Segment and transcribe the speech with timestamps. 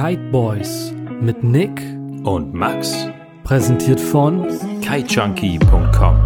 [0.00, 1.78] Kite Boys mit Nick
[2.24, 3.06] und Max.
[3.44, 4.48] Präsentiert von
[4.80, 6.16] kitejunkie.com.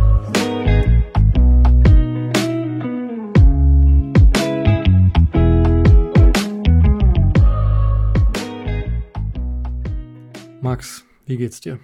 [10.60, 11.80] Max, wie geht's dir?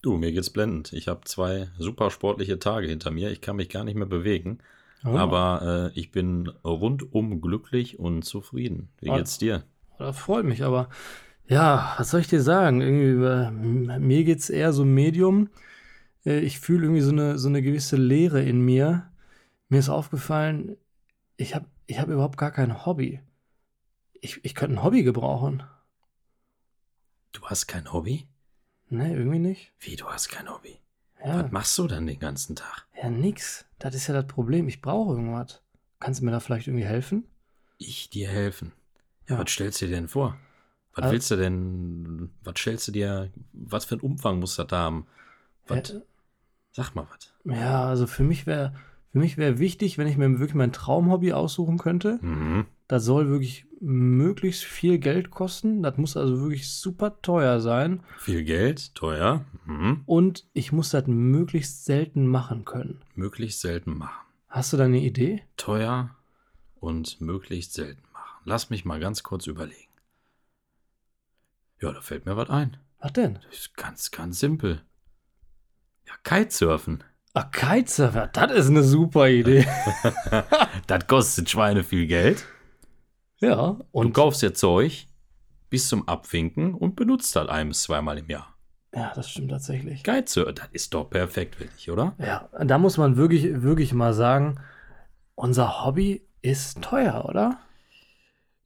[0.00, 0.94] Du, mir geht's blendend.
[0.94, 3.30] Ich habe zwei super sportliche Tage hinter mir.
[3.30, 4.60] Ich kann mich gar nicht mehr bewegen.
[5.04, 5.10] Oh.
[5.10, 8.88] Aber äh, ich bin rundum glücklich und zufrieden.
[9.02, 9.64] Wie geht's dir?
[10.00, 10.88] Das freut mich, aber
[11.46, 12.80] ja, was soll ich dir sagen?
[12.80, 15.50] Irgendwie, mir geht's eher so Medium.
[16.24, 19.10] Äh, Ich fühle irgendwie so eine, so eine gewisse Leere in mir.
[19.68, 20.76] Mir ist aufgefallen,
[21.36, 23.20] ich habe ich hab überhaupt gar kein Hobby.
[24.20, 25.62] Ich, ich könnte ein Hobby gebrauchen.
[27.32, 28.26] Du hast kein Hobby?
[28.88, 29.72] Ne, irgendwie nicht.
[29.80, 30.78] Wie, du hast kein Hobby?
[31.24, 32.86] Ja, Was machst du dann den ganzen Tag?
[32.96, 33.64] ja, nix.
[33.78, 34.68] Das ist ja das Problem.
[34.68, 35.62] Ich brauche irgendwas.
[36.00, 37.24] Kannst du mir da vielleicht irgendwie helfen?
[37.78, 38.72] Ich dir helfen.
[39.30, 40.36] Ja, was stellst du dir denn vor?
[40.94, 44.66] Was Also- willst du denn, was stellst du dir, was für einen Umfang muss das
[44.66, 45.06] da haben?
[45.68, 46.00] Was, Äh,
[46.72, 47.32] sag mal was.
[47.44, 48.74] Ja, also für mich wäre
[49.12, 52.20] für mich wäre wichtig, wenn ich mir wirklich mein Traumhobby aussuchen könnte.
[52.22, 52.66] Mhm.
[52.86, 55.82] Das soll wirklich möglichst viel Geld kosten.
[55.82, 58.04] Das muss also wirklich super teuer sein.
[58.18, 60.02] Viel Geld, teuer, mhm.
[60.06, 63.00] Und ich muss das möglichst selten machen können.
[63.16, 64.24] möglichst selten machen.
[64.48, 65.42] Hast du da eine Idee?
[65.56, 66.10] Teuer
[66.78, 68.02] und möglichst selten.
[68.50, 69.92] Lass mich mal ganz kurz überlegen.
[71.80, 72.78] Ja, da fällt mir was ein.
[72.98, 73.38] Was denn?
[73.48, 74.82] Das ist ganz, ganz simpel.
[76.04, 77.04] Ja, Kitesurfen.
[77.32, 79.64] Ah, Kitesurfer, das ist eine super Idee.
[80.88, 82.44] Das kostet Schweine viel Geld.
[83.38, 85.06] ja, Du und kaufst dir Zeug
[85.68, 88.56] bis zum Abwinken und benutzt das ein bis zweimal im Jahr.
[88.92, 90.02] ja, das stimmt tatsächlich.
[90.02, 92.16] Kitesurfen, das ist doch perfekt für dich, oder?
[92.18, 94.56] Ja, da muss man wirklich, wirklich mal sagen,
[95.36, 97.60] unser Hobby ist teuer, oder?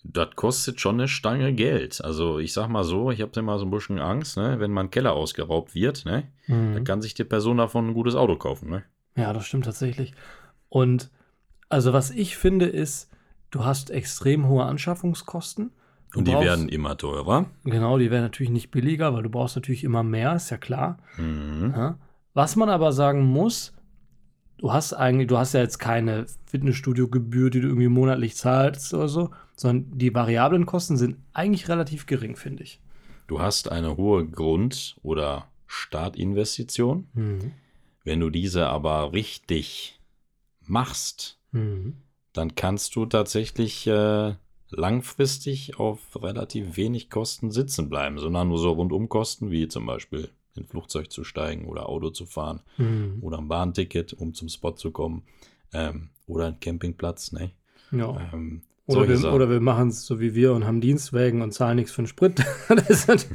[0.07, 2.05] Das kostet schon eine Stange Geld.
[2.05, 4.61] Also ich sag mal so, ich habe immer so ein bisschen Angst, ne?
[4.61, 6.25] wenn mein Keller ausgeraubt wird, ne?
[6.47, 6.75] Mhm.
[6.75, 8.69] dann kann sich die Person davon ein gutes Auto kaufen.
[8.71, 8.83] Ne?
[9.17, 10.13] Ja, das stimmt tatsächlich.
[10.69, 11.11] Und
[11.71, 13.11] also was ich finde ist,
[13.51, 15.71] du hast extrem hohe Anschaffungskosten.
[16.13, 17.47] Du Und die brauchst- werden immer teurer.
[17.65, 20.99] Genau, die werden natürlich nicht billiger, weil du brauchst natürlich immer mehr, ist ja klar.
[21.17, 21.73] Mhm.
[21.75, 21.99] Ja.
[22.35, 23.73] Was man aber sagen muss,
[24.59, 29.09] du hast eigentlich, du hast ja jetzt keine Fitnessstudio-Gebühr, die du irgendwie monatlich zahlst oder
[29.09, 32.81] so, sondern die variablen Kosten sind eigentlich relativ gering, finde ich.
[33.27, 37.09] Du hast eine hohe Grund- oder Startinvestition.
[37.15, 37.53] Mhm.
[38.05, 39.99] Wenn du diese aber richtig
[40.67, 41.95] machst, Mhm.
[42.33, 44.35] dann kannst du tatsächlich äh,
[44.71, 50.63] langfristig auf relativ wenig Kosten sitzen bleiben, sondern nur so Rundumkosten wie zum Beispiel in
[50.65, 53.19] ein Flugzeug zu steigen oder Auto zu fahren Mhm.
[53.23, 55.23] oder ein Bahnticket, um zum Spot zu kommen
[55.73, 57.33] ähm, oder ein Campingplatz.
[57.33, 57.51] Ne?
[57.93, 58.31] Ja.
[58.33, 61.77] Ähm, Oder wir, oder wir machen es so wie wir und haben Dienstwägen und zahlen
[61.77, 62.43] nichts für den Sprit.
[62.69, 63.27] Das halt,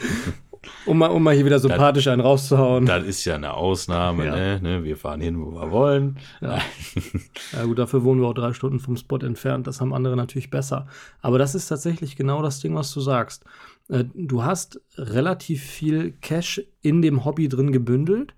[0.86, 2.86] um, mal, um mal hier wieder sympathisch einen rauszuhauen.
[2.86, 4.36] Das ist ja eine Ausnahme, Ja.
[4.36, 4.60] ne?
[4.62, 4.84] ne?
[4.84, 6.18] Wir fahren hin, wo wir wollen.
[6.42, 6.60] Ja.
[7.54, 9.66] Ja gut, dafür wohnen wir auch drei Stunden vom Spot entfernt.
[9.66, 10.88] Das haben andere natürlich besser.
[11.22, 13.44] Aber das ist tatsächlich genau das Ding, was du sagst.
[13.88, 18.36] Äh, Du hast relativ viel Cash in dem Hobby drin gebündelt.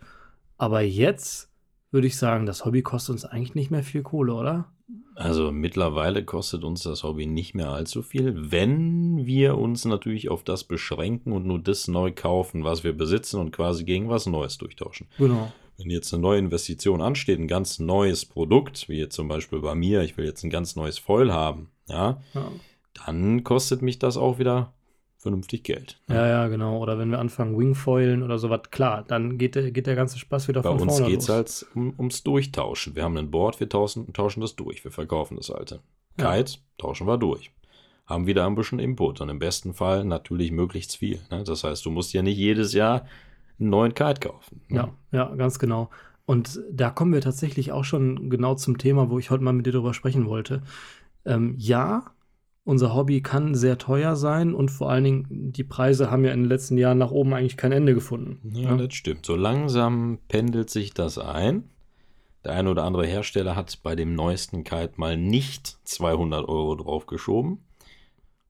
[0.58, 1.50] Aber jetzt
[1.92, 4.72] würde ich sagen, das Hobby kostet uns eigentlich nicht mehr viel Kohle, oder?
[5.16, 10.44] Also mittlerweile kostet uns das Hobby nicht mehr allzu viel, wenn wir uns natürlich auf
[10.44, 14.58] das beschränken und nur das neu kaufen, was wir besitzen und quasi gegen was Neues
[14.58, 15.08] durchtauschen.
[15.18, 15.52] Genau.
[15.78, 19.76] Wenn jetzt eine neue Investition ansteht, ein ganz neues Produkt, wie jetzt zum Beispiel bei
[19.76, 22.52] mir, ich will jetzt ein ganz neues Foil haben, ja, Ja.
[23.06, 24.74] dann kostet mich das auch wieder
[25.22, 26.00] vernünftig Geld.
[26.08, 26.80] Ja, ja, genau.
[26.80, 30.48] Oder wenn wir anfangen, Wingfoilen oder sowas, klar, dann geht der, geht der ganze Spaß
[30.48, 32.96] wieder Bei von uns vorne geht es halt um, ums Durchtauschen.
[32.96, 35.80] Wir haben ein Board, wir tauschen, tauschen das durch, wir verkaufen das alte.
[36.20, 36.36] Ja.
[36.36, 37.52] Kite tauschen wir durch.
[38.08, 41.20] Haben wieder ein bisschen Input und im besten Fall natürlich möglichst viel.
[41.30, 41.44] Ne?
[41.44, 43.06] Das heißt, du musst ja nicht jedes Jahr
[43.60, 44.62] einen neuen Kite kaufen.
[44.70, 44.92] ne?
[45.12, 45.92] Ja, ja, ganz genau.
[46.26, 49.68] Und da kommen wir tatsächlich auch schon genau zum Thema, wo ich heute mal mit
[49.68, 50.64] dir darüber sprechen wollte.
[51.26, 52.06] Ähm, ja,
[52.64, 56.42] unser Hobby kann sehr teuer sein und vor allen Dingen die Preise haben ja in
[56.42, 58.40] den letzten Jahren nach oben eigentlich kein Ende gefunden.
[58.54, 59.26] Ja, das stimmt.
[59.26, 61.64] So langsam pendelt sich das ein.
[62.44, 67.60] Der eine oder andere Hersteller hat bei dem neuesten Kite mal nicht 200 Euro draufgeschoben.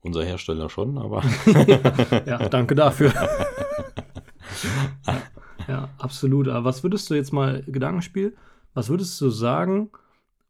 [0.02, 1.24] Unser Hersteller schon, aber
[2.26, 3.14] Ja, danke dafür.
[5.06, 5.22] ja,
[5.68, 6.48] ja, absolut.
[6.48, 8.36] Aber was würdest du jetzt mal, Gedankenspiel,
[8.74, 9.90] was würdest du sagen,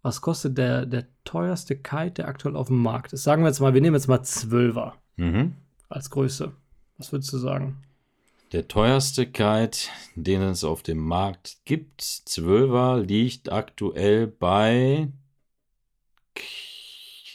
[0.01, 3.23] was kostet der, der teuerste Kite, der aktuell auf dem Markt ist?
[3.23, 5.53] Sagen wir jetzt mal, wir nehmen jetzt mal 12er mhm.
[5.89, 6.51] als Größe.
[6.97, 7.83] Was würdest du sagen?
[8.51, 15.07] Der teuerste Kite, den es auf dem Markt gibt, 12er, liegt aktuell bei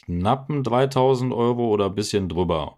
[0.05, 2.77] knappen 3000 Euro oder ein bisschen drüber.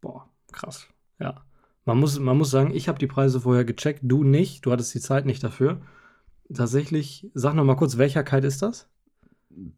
[0.00, 0.88] Boah, Krass.
[1.18, 1.42] Ja.
[1.84, 4.64] Man muss, man muss sagen, ich habe die Preise vorher gecheckt, du nicht.
[4.64, 5.80] Du hattest die Zeit nicht dafür.
[6.54, 8.88] Tatsächlich, sag noch mal kurz, welcher Kite ist das?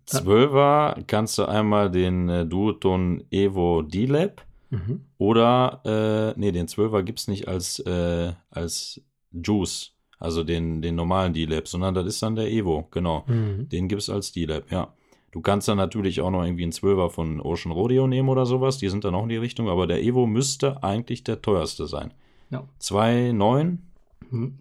[0.08, 5.02] 12er kannst du einmal den äh, Duoton Evo D-Lab Mhm.
[5.18, 9.00] oder, äh, nee, den 12er gibt es nicht als, äh, als
[9.30, 13.22] Juice, also den, den normalen D-Lab, sondern das ist dann der Evo, genau.
[13.28, 13.68] Mhm.
[13.68, 14.92] Den gibt es als D-Lab, ja.
[15.30, 18.78] Du kannst dann natürlich auch noch irgendwie einen 12er von Ocean Rodeo nehmen oder sowas,
[18.78, 22.12] die sind dann auch in die Richtung, aber der Evo müsste eigentlich der teuerste sein.
[22.50, 22.64] Ja.
[22.80, 23.76] 2,9?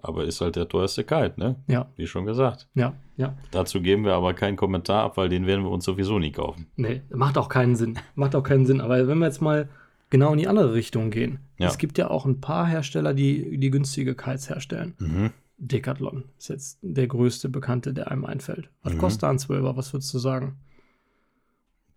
[0.00, 1.56] Aber ist halt der teuerste Kite, ne?
[1.66, 2.68] Ja, Wie schon gesagt.
[2.74, 3.36] ja, ja.
[3.50, 6.68] Dazu geben wir aber keinen Kommentar ab, weil den werden wir uns sowieso nie kaufen.
[6.76, 7.98] Nee, macht auch keinen Sinn.
[8.14, 8.80] Macht auch keinen Sinn.
[8.80, 9.68] Aber wenn wir jetzt mal
[10.08, 11.40] genau in die andere Richtung gehen.
[11.58, 11.66] Ja.
[11.66, 14.94] Es gibt ja auch ein paar Hersteller, die, die günstige Kites herstellen.
[15.00, 15.30] Mhm.
[15.56, 18.70] Decathlon ist jetzt der größte Bekannte, der einem einfällt.
[18.84, 18.98] Was Mhm.
[18.98, 19.76] kostet da ein 12er?
[19.76, 20.58] Was würdest du sagen?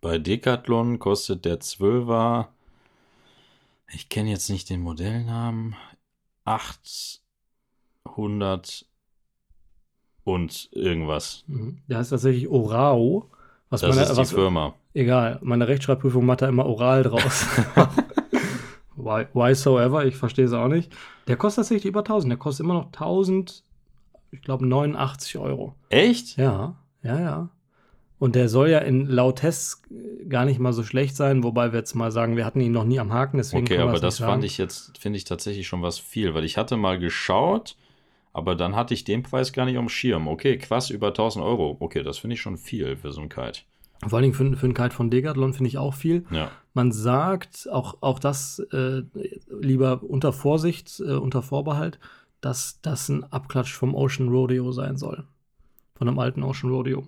[0.01, 2.47] Bei Decathlon kostet der 12er,
[3.93, 5.75] ich kenne jetzt nicht den Modellnamen,
[6.43, 8.87] 800
[10.23, 11.43] und irgendwas.
[11.45, 11.77] Mhm.
[11.87, 13.29] Der heißt tatsächlich Orao.
[13.69, 14.73] Was Das meine, ist die was, Firma.
[14.95, 17.45] Egal, meine Rechtschreibprüfung macht da immer oral draus.
[18.95, 20.03] why, why so ever?
[20.05, 20.91] Ich verstehe es auch nicht.
[21.27, 22.31] Der kostet tatsächlich über 1000.
[22.31, 23.63] Der kostet immer noch 1000,
[24.31, 25.75] ich glaube 89 Euro.
[25.89, 26.37] Echt?
[26.37, 27.49] Ja, ja, ja.
[28.21, 29.81] Und der soll ja in laut Tests
[30.29, 32.83] gar nicht mal so schlecht sein, wobei wir jetzt mal sagen, wir hatten ihn noch
[32.83, 35.97] nie am Haken, deswegen Okay, aber das fand ich jetzt, finde ich tatsächlich schon was
[35.97, 37.77] viel, weil ich hatte mal geschaut,
[38.31, 40.27] aber dann hatte ich den Preis gar nicht am Schirm.
[40.27, 41.77] Okay, krass, über 1000 Euro.
[41.79, 43.61] Okay, das finde ich schon viel für so einen Kite.
[44.07, 46.23] Vor allen Dingen für, für einen Kite von Decathlon finde ich auch viel.
[46.29, 46.51] Ja.
[46.75, 49.01] Man sagt, auch, auch das äh,
[49.49, 51.97] lieber unter Vorsicht, äh, unter Vorbehalt,
[52.39, 55.23] dass das ein Abklatsch vom Ocean Rodeo sein soll.
[55.95, 57.07] Von einem alten Ocean Rodeo.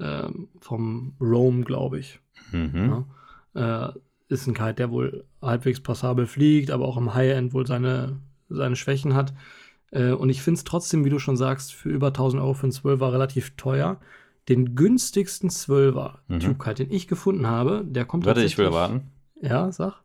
[0.00, 2.18] Ähm, vom Rome, glaube ich.
[2.50, 3.04] Mhm.
[3.54, 3.88] Ja.
[3.90, 3.92] Äh,
[4.28, 8.18] ist ein Kite, der wohl halbwegs passabel fliegt, aber auch im High-End wohl seine,
[8.48, 9.34] seine Schwächen hat.
[9.90, 12.64] Äh, und ich finde es trotzdem, wie du schon sagst, für über 1000 Euro für
[12.64, 14.00] einen 12er relativ teuer.
[14.48, 16.40] Den günstigsten 12er Mhm.
[16.40, 19.10] Tube Kite, den ich gefunden habe, der kommt Warte, ich will warten.
[19.40, 20.00] Ja, sag.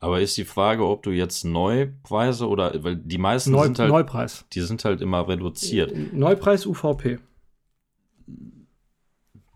[0.00, 3.90] Aber ist die Frage, ob du jetzt Neupreise oder, weil die meisten Neu, sind halt,
[3.90, 4.44] Neupreis.
[4.52, 5.92] die sind halt immer reduziert.
[6.12, 7.18] Neupreis UVP.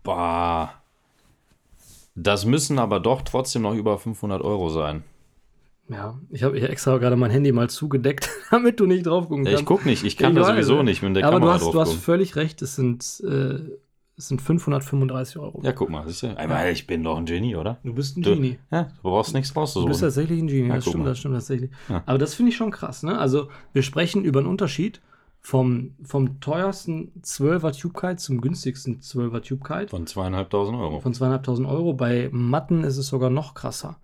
[0.03, 0.73] Bah.
[2.15, 5.03] Das müssen aber doch trotzdem noch über 500 Euro sein.
[5.89, 9.45] Ja, ich habe hier extra gerade mein Handy mal zugedeckt, damit du nicht drauf gucken
[9.45, 9.61] Ja, kannst.
[9.61, 11.63] ich guck nicht, ich kann Ich da sowieso nicht mit der Aber du Kamera hast,
[11.63, 13.59] drauf du hast völlig recht, es sind, äh,
[14.15, 15.61] es sind 535 Euro.
[15.63, 16.37] Ja, guck mal, siehst du?
[16.39, 17.79] Aber ich bin doch ein Genie, oder?
[17.83, 18.59] Du bist ein Du, Genie.
[18.71, 19.89] ja, du brauchst nichts Du rauszusuchen.
[19.89, 21.09] bist tatsächlich ein Genie, Ja, das stimmt, mal.
[21.09, 21.71] das stimmt tatsächlich.
[21.89, 22.03] Ja.
[22.05, 23.17] Aber das finde ich schon krass, ne?
[23.17, 25.01] Also, wir sprechen über einen Unterschied
[25.45, 31.01] vom, vom teuersten 12er Tube Kite zum günstigsten 12er Tube Kite Von zweieinhalbtausend Euro.
[31.01, 31.93] von zweieinhalbtausend Euro.
[31.93, 33.97] Bei Matten ist es sogar noch krasser.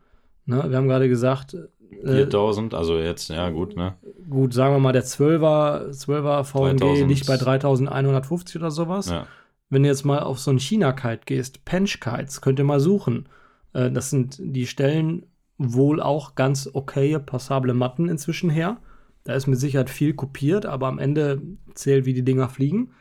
[0.46, 0.66] Ne?
[0.68, 1.68] Wir haben gerade gesagt, äh,
[2.04, 3.96] 4000, also jetzt, ja gut, ne?
[4.30, 7.08] gut, sagen wir mal, der 12er, 12er VNG 3000.
[7.10, 9.10] liegt bei 3150 oder sowas.
[9.10, 9.26] Ja.
[9.70, 13.30] Wenn du jetzt mal auf so einen China-Kite gehst, Pench-Kites, könnt ihr mal suchen.
[13.72, 15.26] Äh, das sind, die stellen
[15.58, 18.78] wohl auch ganz okaye, passable Matten inzwischen her.
[19.24, 21.42] Da ist mit Sicherheit viel kopiert, aber am Ende
[21.74, 22.92] zählt, wie die Dinger fliegen.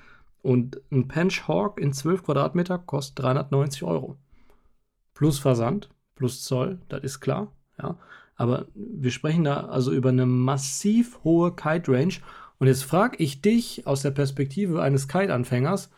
[0.43, 4.17] Und ein Pench Hawk in 12 Quadratmeter kostet 390 Euro.
[5.15, 7.53] Plus Versand, plus Zoll, das ist klar.
[7.81, 7.97] Ja.
[8.37, 12.15] Aber wir sprechen da also über eine massiv hohe Kite-Range.
[12.59, 15.91] Und jetzt frage ich dich aus der Perspektive eines Kite-Anfängers,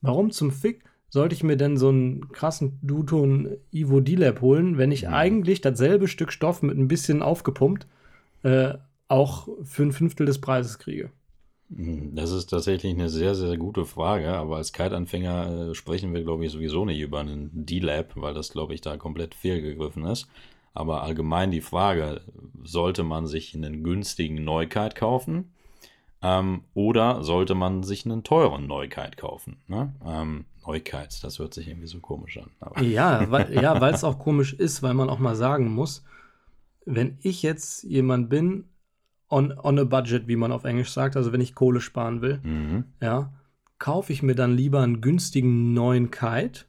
[0.00, 4.90] warum zum Fick sollte ich mir denn so einen krassen Duton Ivo D-Lab holen, wenn
[4.90, 7.86] ich eigentlich dasselbe Stück Stoff mit ein bisschen aufgepumpt
[8.42, 8.74] äh,
[9.08, 11.10] auch für ein Fünftel des Preises kriege?
[11.68, 16.44] Das ist tatsächlich eine sehr, sehr gute Frage, aber als Kite-Anfänger äh, sprechen wir, glaube
[16.44, 20.28] ich, sowieso nicht über einen D-Lab, weil das, glaube ich, da komplett fehlgegriffen ist.
[20.74, 22.20] Aber allgemein die Frage,
[22.62, 25.52] sollte man sich einen günstigen Neukite kaufen
[26.22, 29.56] ähm, oder sollte man sich einen teuren Neukite kaufen?
[29.66, 29.92] Ne?
[30.04, 32.50] Ähm, Neukites, das hört sich irgendwie so komisch an.
[32.84, 36.04] Ja, weil ja, weil es auch komisch ist, weil man auch mal sagen muss,
[36.84, 38.68] wenn ich jetzt jemand bin,
[39.30, 42.40] on, on a budget, wie man auf Englisch sagt, also wenn ich Kohle sparen will,
[42.42, 42.84] mhm.
[43.00, 43.32] ja,
[43.78, 46.64] kaufe ich mir dann lieber einen günstigen neuen Kite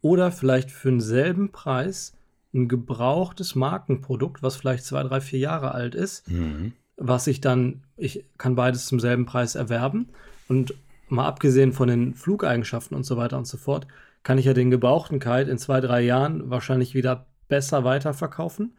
[0.00, 2.16] oder vielleicht für denselben Preis
[2.52, 6.72] ein gebrauchtes Markenprodukt, was vielleicht zwei, drei, vier Jahre alt ist, Mhm.
[6.96, 10.08] was ich dann, ich kann beides zum selben Preis erwerben.
[10.48, 10.74] Und
[11.08, 13.86] mal abgesehen von den Flugeigenschaften und so weiter und so fort,
[14.22, 18.76] kann ich ja den gebrauchten Kite in zwei, drei Jahren wahrscheinlich wieder besser weiterverkaufen,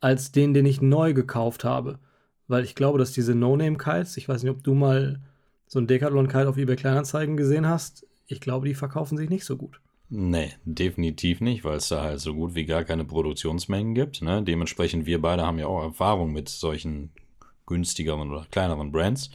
[0.00, 1.98] als den, den ich neu gekauft habe.
[2.48, 5.20] Weil ich glaube, dass diese No-Name-Kites, ich weiß nicht, ob du mal
[5.66, 9.56] so einen Decathlon-Kite auf eBay Kleinanzeigen gesehen hast, ich glaube, die verkaufen sich nicht so
[9.56, 9.80] gut.
[10.10, 14.22] Nee, definitiv nicht, weil es da halt so gut wie gar keine Produktionsmengen gibt.
[14.22, 14.42] Ne?
[14.42, 17.10] Dementsprechend, wir beide haben ja auch Erfahrung mit solchen
[17.66, 19.30] günstigeren oder kleineren Brands,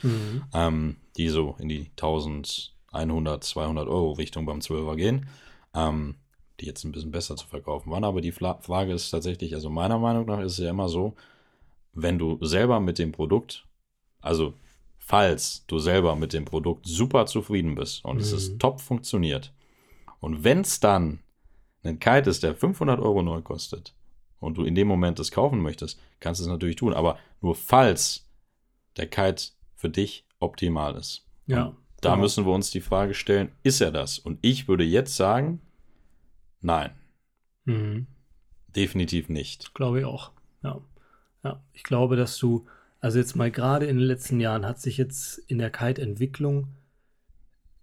[0.54, 5.28] ähm, die so in die 1100, 200 Euro Richtung beim 12er gehen,
[5.76, 6.16] ähm,
[6.60, 8.04] die jetzt ein bisschen besser zu verkaufen waren.
[8.04, 11.14] Aber die Fla Frage ist tatsächlich, also meiner Meinung nach ist es ja immer so,
[11.94, 13.68] wenn du selber mit dem Produkt,
[14.22, 14.54] also
[14.98, 19.54] falls du selber mit dem Produkt super zufrieden bist und es ist top funktioniert,
[20.20, 21.20] und wenn es dann
[21.84, 23.94] ein Kite ist, der 500 Euro neu kostet
[24.40, 26.94] und du in dem Moment das kaufen möchtest, kannst du es natürlich tun.
[26.94, 28.26] Aber nur falls
[28.96, 31.28] der Kite für dich optimal ist.
[31.46, 31.66] Ja.
[31.66, 32.22] Und da genau.
[32.22, 34.18] müssen wir uns die Frage stellen, ist er das?
[34.18, 35.60] Und ich würde jetzt sagen,
[36.62, 36.92] nein,
[37.66, 38.08] Mhm.
[38.74, 39.74] definitiv nicht.
[39.74, 40.32] Glaube ich auch.
[40.64, 40.80] Ja.
[41.44, 41.62] Ja.
[41.74, 42.66] Ich glaube, dass du,
[43.00, 46.68] also jetzt mal gerade in den letzten Jahren hat sich jetzt in der Kite-Entwicklung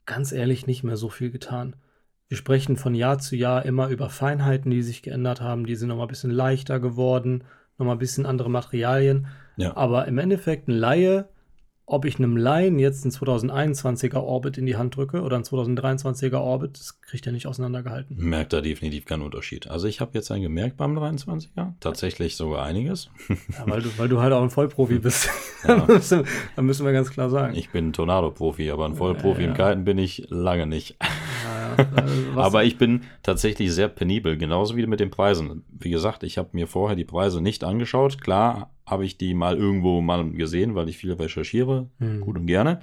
[0.07, 1.77] ganz ehrlich nicht mehr so viel getan.
[2.29, 5.67] Wir sprechen von Jahr zu Jahr immer über Feinheiten, die sich geändert haben.
[5.67, 7.45] Die sind nochmal ein bisschen leichter geworden,
[7.77, 9.27] nochmal ein bisschen andere Materialien.
[9.57, 9.77] Ja.
[9.77, 11.29] Aber im Endeffekt ein Laie,
[11.91, 16.39] ob ich einem Laien jetzt einen 2021er Orbit in die Hand drücke oder einen 2023er
[16.39, 18.17] Orbit, das kriegt er nicht auseinandergehalten.
[18.17, 19.69] Merkt da definitiv keinen Unterschied.
[19.69, 23.11] Also ich habe jetzt einen gemerkt beim 23er, tatsächlich sogar einiges.
[23.59, 25.29] Ja, weil, du, weil du halt auch ein Vollprofi bist.
[25.67, 25.77] Ja.
[25.77, 27.55] da, müssen, wir ganz klar sagen.
[27.57, 29.71] Ich bin ein Tornado-Profi, aber ein Vollprofi im Ja.
[29.71, 30.97] Kiten bin ich lange nicht.
[32.35, 35.65] Was- Aber ich bin tatsächlich sehr penibel, genauso wie mit den Preisen.
[35.71, 38.21] Wie gesagt, ich habe mir vorher die Preise nicht angeschaut.
[38.21, 42.21] Klar habe ich die mal irgendwo mal gesehen, weil ich viel recherchiere, Hm.
[42.21, 42.81] gut und gerne.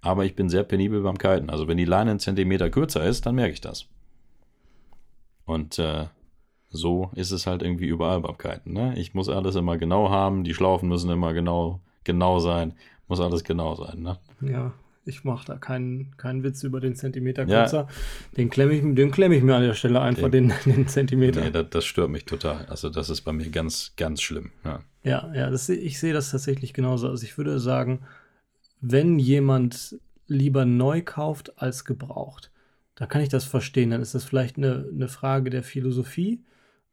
[0.00, 1.50] Aber ich bin sehr penibel beim Kiten.
[1.50, 3.86] Also wenn die Leine einen Zentimeter kürzer ist, dann merke ich das.
[5.44, 6.06] Und äh,
[6.70, 8.72] so ist es halt irgendwie überall beim Kiten.
[8.72, 8.94] Ne?
[8.98, 12.74] Ich muss alles immer genau haben, die Schlaufen müssen immer genau, genau sein,
[13.08, 14.02] muss alles genau sein.
[14.02, 14.18] Ne?
[14.42, 14.72] ja,
[15.08, 17.60] ich mache da keinen, keinen Witz über den Zentimeter Ja.
[17.62, 17.88] kürzer.
[18.36, 21.40] Den klemme ich, den klemm ich mir an der Stelle einfach, den, den Zentimeter.
[21.40, 22.66] Nee, das, das stört mich total.
[22.66, 24.50] Also das ist bei mir ganz, ganz schlimm.
[24.64, 24.80] Ja.
[25.02, 27.08] Ja, ja, das, ich sehe das tatsächlich genauso.
[27.08, 28.00] Also ich würde sagen,
[28.80, 29.96] wenn jemand
[30.26, 32.52] lieber neu kauft als gebraucht,
[32.94, 33.90] da kann ich das verstehen.
[33.90, 36.42] Dann ist das vielleicht eine, eine Frage der Philosophie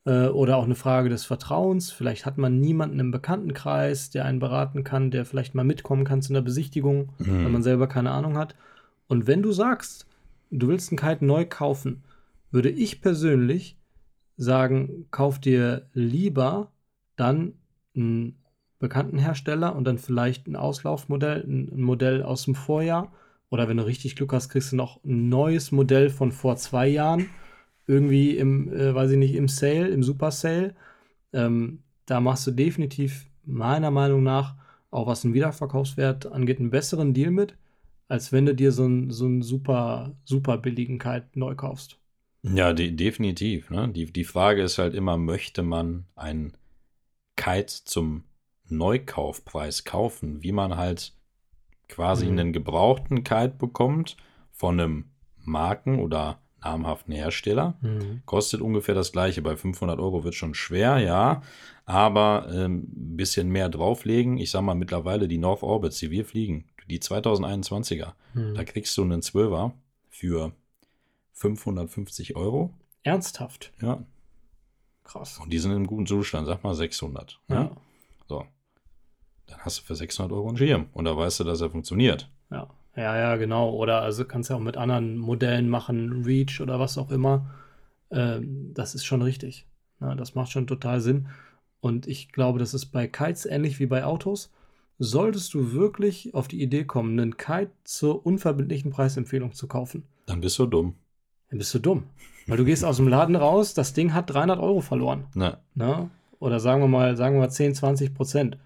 [0.06, 1.92] äh, oder auch eine Frage des Vertrauens.
[1.92, 6.22] Vielleicht hat man niemanden im Bekanntenkreis, der einen beraten kann, der vielleicht mal mitkommen kann
[6.22, 8.56] zu einer Besichtigung, weil man selber keine Ahnung hat.
[9.08, 10.08] Und wenn du sagst,
[10.52, 12.04] du willst einen Kite neu kaufen,
[12.52, 13.78] würde ich persönlich
[14.38, 16.72] sagen, kauf dir lieber
[17.16, 17.54] dann
[17.96, 18.38] einen
[18.80, 23.12] bekannten Hersteller und dann vielleicht ein Auslaufmodell, ein, ein Modell aus dem Vorjahr.
[23.50, 26.88] Oder wenn du richtig Glück hast, kriegst du noch ein neues Modell von vor zwei
[26.88, 27.30] Jahren.
[27.88, 30.75] Irgendwie im, äh, weiß ich nicht, im Sale, im Super Sale.
[31.34, 34.56] Ähm, da machst du definitiv meiner Meinung nach,
[34.92, 37.56] auch was den Wiederverkaufswert angeht, einen besseren Deal mit,
[38.08, 42.00] als wenn du dir so einen, so einen super, super billigen Kite neu kaufst.
[42.44, 43.70] Ja, de definitiv.
[43.72, 43.89] Ne?
[43.89, 46.54] Die, die Frage ist halt immer, möchte man ein
[47.38, 48.24] Kite zum
[48.70, 51.13] Neukaufpreis kaufen, wie man halt
[51.89, 52.32] quasi Mhm.
[52.32, 54.18] einen gebrauchten Kite bekommt
[54.51, 55.06] von einem
[55.38, 57.75] Marken- oder namhaften Hersteller.
[57.81, 58.22] Mhm.
[58.25, 59.41] Kostet ungefähr das gleiche.
[59.41, 61.41] Bei 500 Euro wird schon schwer, ja.
[61.86, 64.38] Aber ähm, ein bisschen mehr drauflegen.
[64.38, 68.55] Ich sag mal, mittlerweile die North Orbits, die wir fliegen, die 2021er, Mhm.
[68.55, 69.72] da kriegst du einen 12er
[70.10, 70.51] für
[71.34, 72.74] 550 Euro.
[73.03, 73.72] Ernsthaft.
[73.81, 74.03] Ja.
[75.03, 75.38] Krass.
[75.39, 77.39] Und die sind im guten Zustand, sag mal 600.
[77.48, 77.55] Ja.
[77.55, 77.72] Ja.
[78.27, 78.45] So.
[79.48, 80.88] Dann hast du für 600 Euro einen Schirm.
[80.93, 82.31] Und da weißt du, dass er funktioniert.
[82.50, 82.67] Ja.
[82.96, 83.72] Ja, ja, genau.
[83.72, 87.50] Oder also kannst ja auch mit anderen Modellen machen, Reach oder was auch immer.
[88.12, 89.66] Ähm, das ist schon richtig.
[90.00, 91.28] Ja, das macht schon total Sinn.
[91.82, 94.52] Und ich glaube, das ist bei Kites ähnlich wie bei Autos.
[94.98, 100.40] Solltest du wirklich auf die Idee kommen, einen Kite zur unverbindlichen Preisempfehlung zu kaufen, Dann
[100.40, 100.96] bist du dumm.
[101.50, 102.04] dann bist du dumm.
[102.48, 105.25] Weil du gehst aus dem Laden raus, das Ding hat 300 Euro verloren.
[105.34, 105.58] Ne.
[105.74, 106.10] Ne?
[106.40, 108.58] Oder sagen wir mal, sagen wir mal 10, 20 Prozent.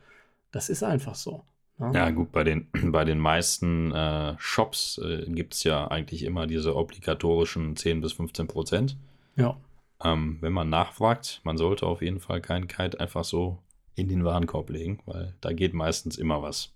[0.52, 1.44] Das ist einfach so.
[1.80, 6.46] Ja, gut, bei den, bei den meisten äh, Shops äh, gibt es ja eigentlich immer
[6.46, 8.98] diese obligatorischen 10 bis 15 Prozent.
[9.36, 9.58] ja.
[10.02, 13.58] Ähm, wenn man nachfragt, man sollte auf jeden Fall keinen Kite einfach so
[13.96, 16.74] in den Warenkorb legen, weil da geht meistens immer was.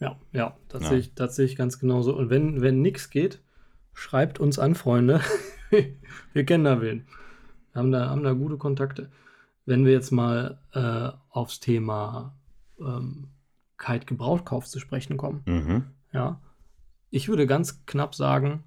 [0.00, 0.88] Ja, ja, das, Ja.
[0.88, 2.16] Sehe ich, das sehe ich ganz genauso.
[2.16, 3.40] Und wenn, wenn nichts geht,
[3.92, 5.20] schreibt uns an, Freunde.
[6.32, 7.06] wir kennen da wen.
[7.72, 9.08] Wir haben da, haben da gute Kontakte.
[9.66, 12.34] Wenn wir jetzt mal äh, aufs Thema
[12.80, 13.28] ähm,
[13.78, 15.84] Kite-Gebrauchtkauf zu sprechen kommen, Mhm.
[16.12, 16.40] ja,
[17.10, 18.64] ich würde ganz knapp sagen,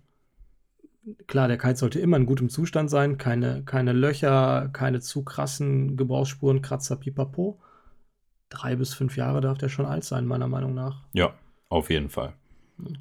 [1.27, 5.97] klar, der Kite sollte immer in gutem Zustand sein, keine, keine Löcher, keine zu krassen
[5.97, 7.59] Gebrauchsspuren, Kratzer, Pipapo.
[8.49, 11.03] Drei bis fünf Jahre darf der schon alt sein, meiner Meinung nach.
[11.13, 11.33] Ja,
[11.69, 12.33] auf jeden Fall.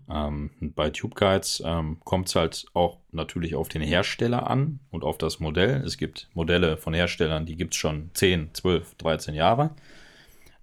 [0.09, 5.05] Ähm, bei Tube Guides ähm, kommt es halt auch natürlich auf den Hersteller an und
[5.05, 5.83] auf das Modell.
[5.85, 9.71] Es gibt Modelle von Herstellern, die gibt es schon 10, 12, 13 Jahre.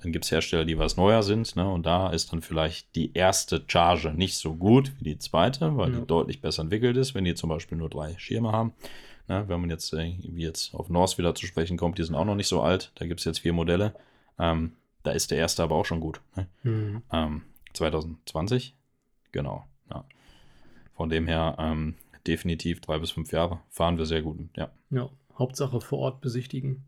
[0.03, 1.55] Dann gibt es Hersteller, die was neuer sind.
[1.55, 1.67] Ne?
[1.67, 5.91] Und da ist dann vielleicht die erste Charge nicht so gut wie die zweite, weil
[5.93, 5.99] Ja.
[6.01, 8.73] die deutlich besser entwickelt ist, wenn die zum Beispiel nur drei Schirme haben.
[9.29, 9.45] Ne?
[9.47, 12.25] Wenn man jetzt, äh, wie jetzt auf Norse wieder zu sprechen kommt, die sind auch
[12.25, 12.91] noch nicht so alt.
[12.95, 13.95] Da gibt es jetzt vier Modelle.
[14.37, 14.73] Ähm,
[15.03, 16.19] da ist der erste aber auch schon gut.
[16.35, 16.47] Ne?
[16.63, 17.01] Hm.
[17.11, 17.41] Ähm,
[17.73, 18.75] 2020,
[19.31, 19.65] genau.
[19.89, 20.05] Ja.
[20.95, 21.95] Von dem her ähm,
[22.27, 24.37] definitiv drei bis fünf Jahre fahren wir sehr gut.
[24.55, 26.85] Ja, Ja, Hauptsache vor Ort besichtigen.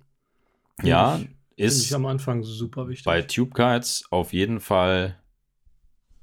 [0.83, 1.19] ja
[1.57, 3.05] ist am Anfang super wichtig.
[3.05, 5.17] bei Tube Guides auf jeden Fall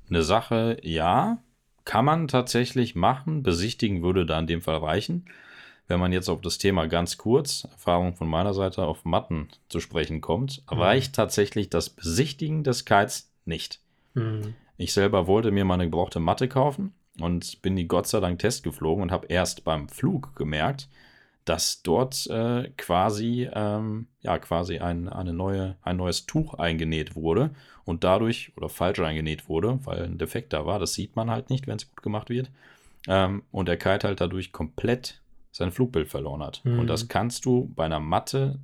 [0.09, 1.43] eine Sache, ja,
[1.85, 3.43] kann man tatsächlich machen.
[3.43, 5.25] Besichtigen würde da in dem Fall reichen.
[5.89, 9.81] Wenn man jetzt auf das Thema ganz kurz, Erfahrung von meiner Seite, auf Matten zu
[9.81, 10.79] sprechen kommt, Mhm.
[10.79, 13.81] reicht tatsächlich das Besichtigen des Kites nicht.
[14.15, 14.55] Hm.
[14.77, 18.39] Ich selber wollte mir mal eine gebrauchte Matte kaufen und bin die Gott sei Dank
[18.39, 20.89] Test geflogen und habe erst beim Flug gemerkt,
[21.45, 27.51] dass dort äh, quasi, ähm, ja, quasi ein, eine neue, ein neues Tuch eingenäht wurde
[27.85, 30.79] und dadurch, oder falsch eingenäht wurde, weil ein Defekt da war.
[30.79, 32.51] Das sieht man halt nicht, wenn es gut gemacht wird.
[33.09, 36.65] Ähm, und der Kite halt dadurch komplett sein Flugbild verloren hat.
[36.65, 36.79] Mhm.
[36.79, 38.59] Und das kannst du bei einer Matte,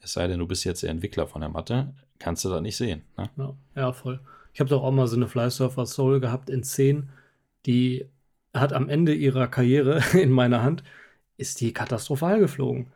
[0.00, 2.76] es sei denn, du bist jetzt der Entwickler von der Matte, kannst du das nicht
[2.76, 3.02] sehen.
[3.16, 3.30] Ne?
[3.36, 4.20] Ja, ja, voll.
[4.52, 7.10] Ich habe doch auch mal so eine Flysurfer Soul gehabt in 10,
[7.66, 8.06] die
[8.54, 10.82] hat am Ende ihrer Karriere in meiner Hand,
[11.36, 12.88] ist die katastrophal geflogen.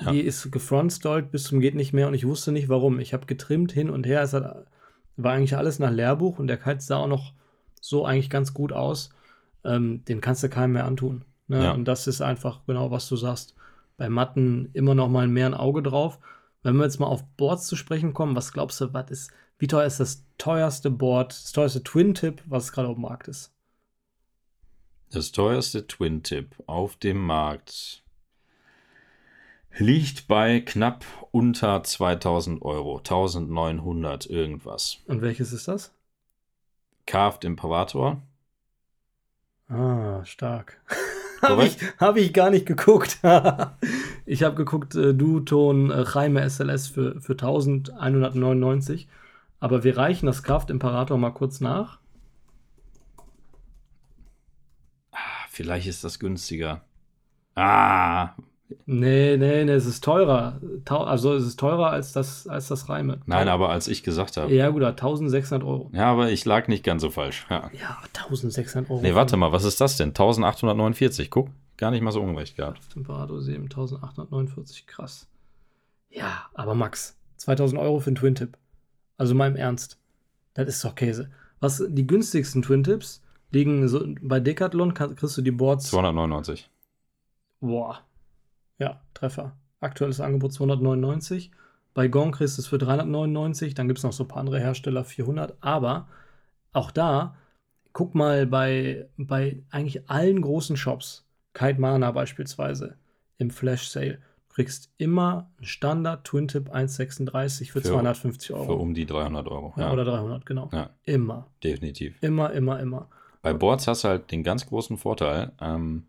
[0.00, 0.10] Ja.
[0.10, 2.98] Die ist gefrontstallt bis zum geht nicht mehr und ich wusste nicht warum.
[2.98, 4.66] Ich habe getrimmt hin und her, es hat,
[5.16, 7.32] war eigentlich alles nach Lehrbuch und der Kite sah auch noch
[7.80, 9.10] so eigentlich ganz gut aus.
[9.64, 11.24] Ähm, den kannst du keinem mehr antun.
[11.46, 11.64] Ne?
[11.64, 11.72] Ja.
[11.72, 13.54] Und das ist einfach genau, was du sagst.
[13.96, 16.18] Bei Matten immer noch mal mehr ein Auge drauf.
[16.62, 19.68] Wenn wir jetzt mal auf Boards zu sprechen kommen, was glaubst du, was ist, wie
[19.68, 23.53] teuer ist das teuerste Board, das teuerste Twin-Tip, was gerade auf dem Markt ist?
[25.14, 28.02] Das teuerste Twin-Tip auf dem Markt
[29.78, 34.98] liegt bei knapp unter 2000 Euro, 1900 irgendwas.
[35.06, 35.94] Und welches ist das?
[37.06, 38.22] Carved Imperator.
[39.68, 40.80] Ah, stark.
[41.42, 43.18] habe ich, hab ich gar nicht geguckt.
[44.26, 49.06] ich habe geguckt, äh, Duton äh, Jaime SLS für, für 1199.
[49.60, 52.00] Aber wir reichen das Kraft Imperator mal kurz nach.
[55.12, 56.82] Ah, vielleicht ist das günstiger.
[57.54, 58.30] Ah,
[58.86, 60.60] Nee, nee, nee, es ist teurer.
[60.88, 63.20] Also es ist teurer als das, als das Reime.
[63.26, 64.52] nein, aber als ich gesagt habe.
[64.52, 65.90] Ja, gut, 1600 Euro.
[65.92, 67.46] Ja, aber ich lag nicht ganz so falsch.
[67.50, 67.70] Ja.
[67.78, 69.00] Ja, 1600 Euro.
[69.02, 70.08] Nee, warte mal, was ist das denn?
[70.08, 71.48] 1849, guck.
[71.76, 72.80] Gar nicht mal so unrecht gehabt.
[72.92, 75.28] Temperatur 7, 1849, krass.
[76.10, 78.56] Ja, aber Max, 2000 Euro für einen Twin-Tip.
[79.18, 79.98] Also mal im Ernst.
[80.54, 81.30] Das ist doch Käse.
[81.60, 83.22] Was, die günstigsten Twin-Tips
[83.54, 85.86] liegen so, bei Decathlon kann, kriegst du die Boards.
[85.88, 86.68] 299.
[87.60, 88.00] Boah,
[88.78, 89.56] Ja, Treffer.
[89.80, 91.50] Aktuelles Angebot 299.
[91.94, 93.74] Bei Gong kriegst du es für 399.
[93.74, 95.56] Dann gibt es noch so ein paar andere Hersteller 400.
[95.60, 96.08] Aber
[96.72, 97.36] auch da,
[97.92, 102.96] guck mal bei, bei eigentlich allen großen Shops, Kite Mana beispielsweise,
[103.38, 108.64] im Flash Sale, du kriegst immer einen Standard Twin Tip 136 für, Für- 250 Euro.
[108.64, 109.72] Für um die 300 Euro.
[109.76, 110.68] ja, oder 300, genau.
[110.72, 110.90] Ja.
[111.04, 111.46] Immer.
[111.62, 112.16] definitiv.
[112.22, 113.08] Immer, immer, immer.
[113.44, 115.52] Bei Boards hast du halt den ganz großen Vorteil.
[115.60, 116.04] Ähm,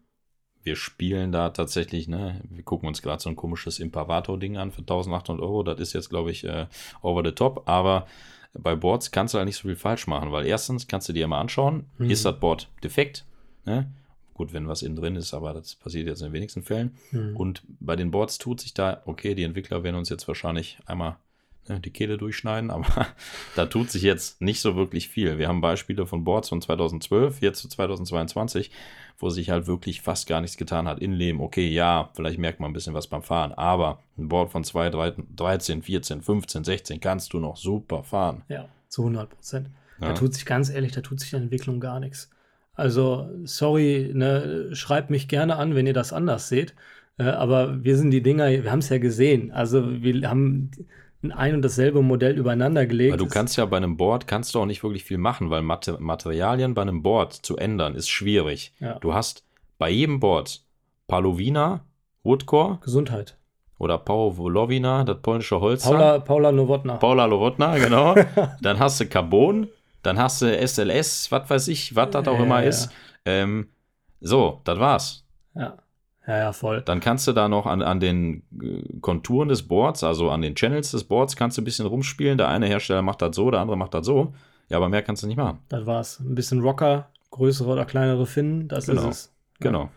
[0.63, 4.79] wir spielen da tatsächlich, ne, wir gucken uns gerade so ein komisches Imparator-Ding an für
[4.81, 5.61] 1800 Euro.
[5.61, 6.65] Das ist jetzt, glaube ich, äh,
[7.01, 7.67] over the top.
[7.69, 8.07] Aber
[8.53, 11.27] bei Boards kannst du halt nicht so viel falsch machen, weil erstens kannst du dir
[11.27, 12.09] mal anschauen, Mhm.
[12.09, 13.25] ist das Board defekt?
[13.65, 13.91] Ne?
[14.33, 16.95] Gut, wenn was innen drin ist, aber das passiert jetzt in den wenigsten Fällen.
[17.11, 17.35] Hm.
[17.35, 21.17] Und bei den Boards tut sich da, okay, die Entwickler werden uns jetzt wahrscheinlich einmal
[21.67, 23.07] die Kehle durchschneiden, aber
[23.55, 25.37] da tut sich jetzt nicht so wirklich viel.
[25.37, 28.71] Wir haben Beispiele von Boards von 2012, jetzt zu 2022,
[29.17, 30.99] wo sich halt wirklich fast gar nichts getan hat.
[30.99, 34.63] Innenleben, okay, ja, vielleicht merkt man ein bisschen was beim Fahren, aber ein Board von
[34.63, 38.43] 2, 13, 14, 15, 16 kannst du noch super fahren.
[38.47, 39.69] Ja, zu 100 Prozent.
[39.99, 40.09] Ja.
[40.09, 42.29] Da tut sich ganz ehrlich, da tut sich in der Entwicklung gar nichts.
[42.73, 46.75] Also, sorry, ne, schreibt mich gerne an, wenn ihr das anders seht.
[47.17, 49.51] Äh, aber wir sind die Dinger, wir haben es ja gesehen.
[49.51, 50.71] Also, wir haben
[51.31, 53.11] ein und dasselbe Modell übereinander gelegt.
[53.11, 55.61] Weil du kannst ja bei einem Board kannst du auch nicht wirklich viel machen, weil
[55.61, 58.73] Mate Materialien bei einem Board zu ändern ist schwierig.
[58.79, 58.99] Ja.
[58.99, 59.43] Du hast
[59.77, 60.61] bei jedem Board
[61.07, 61.81] Palovina,
[62.23, 63.37] Woodcore Gesundheit.
[63.77, 65.83] oder Pawłowina, das polnische Holz.
[65.83, 66.95] Paula, Paula Nowotna.
[66.97, 68.15] Paula Lowotna, genau.
[68.61, 69.67] dann hast du Carbon,
[70.01, 72.89] dann hast du SLS, was weiß ich, was das auch Ja, immer ja, ist.
[73.25, 73.69] Ähm,
[74.21, 75.25] so, das war's.
[75.55, 75.77] Ja.
[76.27, 76.81] Ja, ja, voll.
[76.81, 80.55] Dann kannst du da noch an, an den äh, Konturen des Boards, also an den
[80.55, 82.37] Channels des Boards, kannst du ein bisschen rumspielen.
[82.37, 84.33] Der eine Hersteller macht das so, der andere macht das so.
[84.69, 85.59] Ja, aber mehr kannst du nicht machen.
[85.69, 86.19] Das war's.
[86.19, 89.01] Ein bisschen Rocker, größere oder kleinere Finnen, das Genau.
[89.01, 89.35] ist es.
[89.59, 89.89] Genau.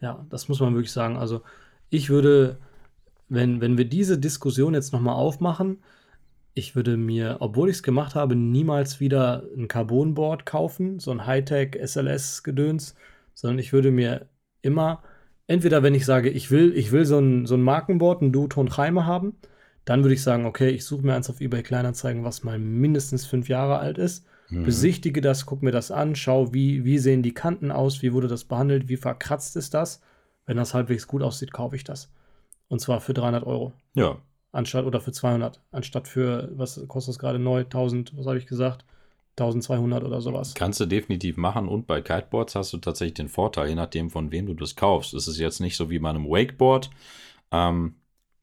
[0.00, 1.16] Ja, das muss man wirklich sagen.
[1.16, 1.40] Also
[1.88, 2.58] ich würde,
[3.28, 5.82] wenn, wenn wir diese Diskussion jetzt nochmal aufmachen,
[6.52, 11.24] ich würde mir, obwohl ich es gemacht habe, niemals wieder ein Carbonboard kaufen, so ein
[11.26, 12.94] Hightech SLS-Gedöns,
[13.34, 14.26] sondern ich würde mir
[14.62, 15.02] immer,
[15.50, 18.68] entweder wenn ich sage, ich will, ich will so ein, so ein Markenboard, ein Duoton
[18.68, 19.34] Chaimer haben,
[19.84, 23.26] dann würde ich sagen, okay, ich suche mir eins auf eBay Kleinanzeigen, was mal mindestens
[23.26, 24.64] fünf Jahre alt ist Mhm.
[24.64, 28.28] besichtige das, guck mir das an, schau, wie, wie sehen die Kanten aus, wie wurde
[28.28, 30.00] das behandelt, wie verkratzt ist das.
[30.46, 32.12] Wenn das halbwegs gut aussieht, kaufe ich das.
[32.68, 33.72] Und zwar für 300 Euro.
[33.94, 34.18] Ja,
[34.52, 35.60] Anstatt, oder für 200.
[35.70, 37.60] Anstatt für, was kostet das gerade neu?
[37.60, 38.84] 1000, was habe ich gesagt?
[39.40, 40.54] 1200 oder sowas.
[40.54, 41.68] kannst du definitiv machen.
[41.68, 45.14] Und bei Kiteboards hast du tatsächlich den Vorteil, je nachdem, von wem du das kaufst.
[45.14, 46.90] Es ist jetzt nicht so wie bei einem Wakeboard.
[47.52, 47.94] Ähm,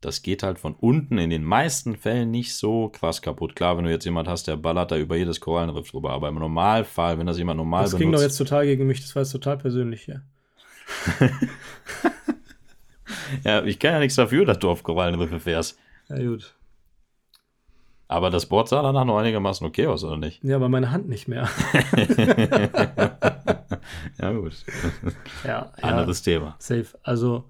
[0.01, 3.55] das geht halt von unten in den meisten Fällen nicht so krass kaputt.
[3.55, 6.11] Klar, wenn du jetzt jemand hast, der ballert da über jedes Korallenriff drüber.
[6.11, 8.23] Aber im Normalfall, wenn das jemand normal Das ging doch benutzt.
[8.23, 10.21] jetzt total gegen mich, das war jetzt total persönlich hier.
[13.43, 15.77] Ja, ich kann ja nichts dafür, dass du auf Korallenriffe fährst.
[16.09, 16.53] Ja, gut.
[18.09, 20.41] Aber das Board sah danach noch einigermaßen okay aus, oder nicht?
[20.43, 21.47] Ja, aber meine Hand nicht mehr.
[24.19, 24.53] Ja, gut.
[25.43, 25.83] ja, ja.
[25.83, 26.55] Anderes Thema.
[26.59, 26.85] Safe.
[27.03, 27.45] Also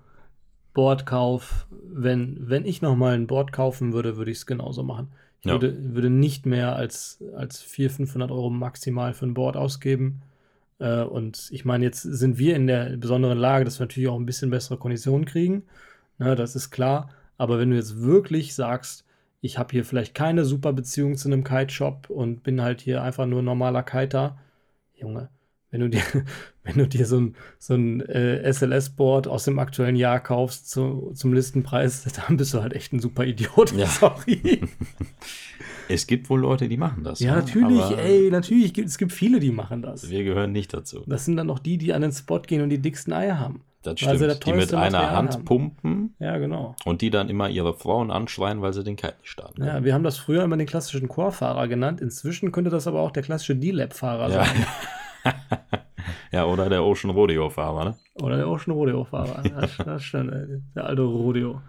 [0.73, 5.09] Bordkauf, wenn, wenn ich nochmal ein Board kaufen würde, würde ich es genauso machen.
[5.39, 5.53] Ich Ja.
[5.53, 10.21] würde, würde nicht mehr als, als 400, 500 Euro maximal für ein Board ausgeben.
[10.79, 14.19] Äh, und ich meine, jetzt sind wir in der besonderen Lage, dass wir natürlich auch
[14.19, 15.63] ein bisschen bessere Konditionen kriegen.
[16.19, 17.09] Ne, das ist klar.
[17.37, 19.05] Aber wenn du jetzt wirklich sagst,
[19.41, 23.25] ich habe hier vielleicht keine super Beziehung zu einem Kite-Shop und bin halt hier einfach
[23.25, 24.37] nur ein normaler Kiter,
[24.95, 25.29] Junge,
[25.69, 26.01] wenn du dir,
[26.63, 31.11] wenn du dir so ein, so ein äh, SLS-Board aus dem aktuellen Jahr kaufst zu,
[31.13, 33.73] zum Listenpreis, dann bist du halt echt ein super Idiot.
[33.73, 33.85] Ja.
[33.87, 34.61] Sorry.
[35.89, 37.19] Es gibt wohl Leute, die machen das.
[37.19, 37.39] ja, ne?
[37.41, 38.73] natürlich, Aber ey, natürlich.
[38.73, 40.09] gibt- Es gibt viele, die machen das.
[40.09, 41.03] Wir gehören nicht dazu.
[41.05, 43.61] Das sind dann auch die, die an den Spot gehen und die dicksten Eier haben.
[43.83, 44.19] Das stimmt.
[44.21, 45.45] das die mit einer Material Hand haben.
[45.45, 46.75] pumpen Ja, genau.
[46.85, 49.63] und die dann immer ihre Frauen anschreien, weil sie den Kite nicht starten.
[49.63, 52.01] Ja, wir haben das früher immer den klassischen Core-Fahrer genannt.
[52.01, 54.45] Inzwischen könnte das aber auch der klassische D-Lab-Fahrer Ja.
[54.45, 54.65] sein.
[56.31, 57.95] ja, oder der Ocean Rodeo-Fahrer, ne?
[58.21, 59.43] Oder der Ocean Rodeo-Fahrer.
[59.61, 60.61] Das, das stimmt, ey.
[60.75, 61.61] der alte Rodeo.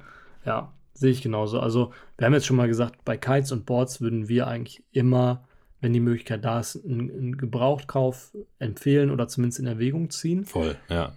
[0.45, 1.61] Ja, sehe ich genauso.
[1.61, 5.45] Also, wir haben jetzt schon mal gesagt, bei Kites und Boards würden wir eigentlich immer,
[5.81, 10.45] wenn die Möglichkeit da ist, einen, einen Gebrauchtkauf empfehlen oder zumindest in Erwägung ziehen.
[10.45, 11.13] Voll, ja.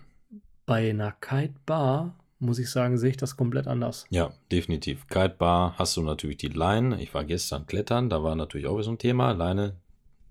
[0.72, 4.06] Bei einer Kite-Bar, muss ich sagen, sehe ich das komplett anders.
[4.10, 5.06] Ja, definitiv.
[5.10, 7.02] Kitebar hast du natürlich die Leine.
[7.02, 9.34] Ich war gestern klettern, da war natürlich auch so ein Thema.
[9.34, 9.76] Leine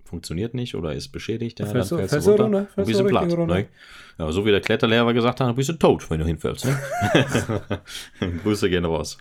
[0.03, 1.59] funktioniert nicht oder ist beschädigt.
[1.59, 2.43] Ja, Fällst dann fällst fällst du runter.
[2.45, 2.67] runter?
[2.73, 3.37] Fällst platt.
[3.37, 3.67] Ne?
[4.17, 6.65] Ja, so wie der Kletterlehrer gesagt hat, bist du tot, wenn du hinfällst.
[6.65, 6.79] Ne?
[8.43, 9.19] Grüße gehen raus.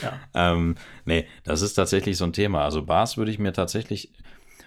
[0.00, 0.20] Ja.
[0.32, 2.64] Ähm, nee, das ist tatsächlich so ein Thema.
[2.64, 4.10] Also Bars würde ich mir tatsächlich,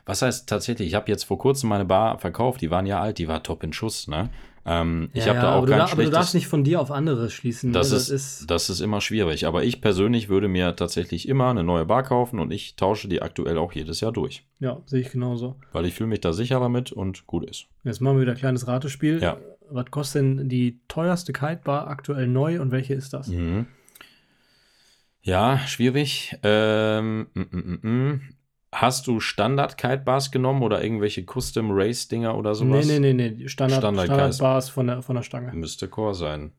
[0.06, 3.18] Was heißt tatsächlich, ich habe jetzt vor kurzem meine Bar verkauft, die waren ja alt,
[3.18, 4.30] die war top in Schuss, ne?
[4.66, 6.34] Ähm, ich habe da auch aber, du, kein dar- aber du darfst schlechtes.
[6.36, 7.72] nicht von dir auf andere schließen.
[7.72, 7.74] ne?
[7.78, 9.46] Das, ist, das ist immer schwierig.
[9.46, 13.22] Aber ich persönlich würde mir tatsächlich immer eine neue Bar kaufen und ich tausche die
[13.22, 14.46] aktuell auch jedes Jahr durch.
[14.60, 15.58] ja, sehe ich genauso.
[15.74, 17.66] Weil ich fühle mich da sicherer mit und gut ist.
[17.84, 19.22] Jetzt machen wir wieder ein kleines Ratespiel.
[19.22, 19.38] Ja.
[19.70, 23.28] Was kostet denn die teuerste Kite-Bar aktuell neu und welche ist das?
[23.28, 23.66] Mhm.
[25.22, 26.36] Ja, schwierig.
[26.44, 28.22] Ähm, mm, mm, mm.
[28.76, 32.88] Hast du Standard-Kite-Bars genommen oder irgendwelche Custom-Race-Dinger oder Nee, sowas?
[32.88, 33.30] nee, nee, nee.
[33.32, 35.54] die Standard, Standard- Standard-Bars von der, von der Stange.
[35.54, 36.52] Müsste Core sein.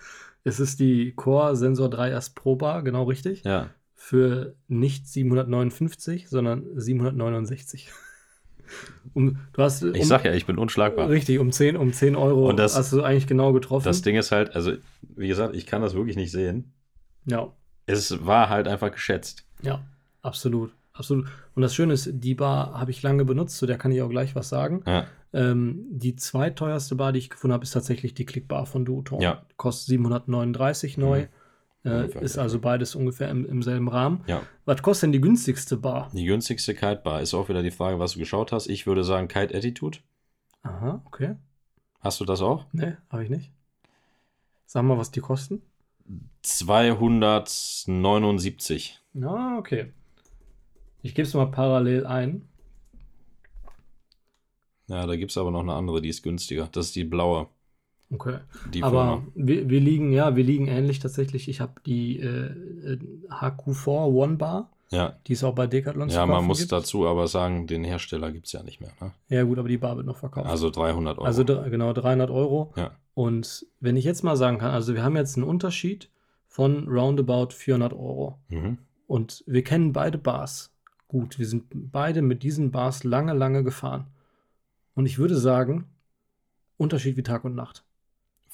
[0.44, 3.44] Es ist die Core Sensor 3S Pro Bar, genau richtig.
[3.44, 3.70] Ja.
[3.94, 7.90] Für nicht 759, sondern 769.
[9.14, 11.08] um, du hast, um, Ich sag ja, ich bin unschlagbar.
[11.08, 13.84] Richtig, um 10, um 10 Euro Und das- hast du eigentlich genau getroffen.
[13.86, 14.72] Das Ding ist halt, also,
[15.16, 16.72] wie gesagt, ich kann das wirklich nicht sehen.
[17.24, 17.48] ja,
[17.86, 19.44] Es war halt einfach geschätzt.
[19.62, 19.82] ja,
[20.22, 20.72] absolut.
[20.92, 21.26] Absolut.
[21.54, 24.08] Und das Schöne ist, die Bar habe ich lange benutzt, zu der kann ich auch
[24.08, 24.82] gleich was sagen.
[24.84, 25.06] Ja.
[25.32, 29.20] Ähm, die zweiteuerste Bar, die ich gefunden habe, ist tatsächlich die Clickbar von Duoton.
[29.20, 29.42] Ja.
[29.56, 31.26] Kostet 739 neu.
[31.84, 34.22] Äh, ist also beides ungefähr im, im selben Rahmen.
[34.26, 34.42] Ja.
[34.64, 36.10] Was kostet denn die günstigste Bar?
[36.12, 38.66] Die günstigste Kite Bar ist auch wieder die Frage, was du geschaut hast.
[38.66, 39.98] Ich würde sagen Kite Attitude.
[40.62, 41.36] Aha, okay.
[42.00, 42.66] Hast du das auch?
[42.72, 43.50] Ne, habe ich nicht.
[44.66, 45.62] Sag mal, was die kosten.
[46.42, 49.00] 279.
[49.12, 49.92] Na, okay.
[51.02, 52.48] Ich gebe es mal parallel ein.
[54.88, 56.68] Ja, da gibt es aber noch eine andere, die ist günstiger.
[56.72, 57.48] Das ist die blaue.
[58.10, 58.38] Okay.
[58.72, 61.48] Die Aber wir, wir liegen, ja, wir liegen ähnlich tatsächlich.
[61.48, 62.46] Ich habe die äh,
[62.92, 64.70] äh, HQ4 One Bar.
[64.90, 66.72] Ja, Die ist auch bei Decathlon ja man muss gibt.
[66.72, 68.92] dazu aber sagen, den Hersteller gibt es ja nicht mehr.
[69.02, 69.12] Ne?
[69.28, 70.48] Ja, gut, aber die Bar wird noch verkauft.
[70.48, 71.26] Also 300 Euro.
[71.26, 72.72] Also genau 300 Euro.
[72.76, 72.92] ja.
[73.12, 76.08] Und wenn ich jetzt mal sagen kann, also wir haben jetzt einen Unterschied
[76.46, 78.38] von roundabout 400 Euro.
[78.48, 78.78] Mhm.
[79.08, 80.72] Und wir kennen beide Bars
[81.08, 81.38] gut.
[81.38, 84.06] Wir sind beide mit diesen Bars lange, lange gefahren.
[84.94, 85.86] Und ich würde sagen,
[86.76, 87.84] Unterschied wie Tag und Nacht.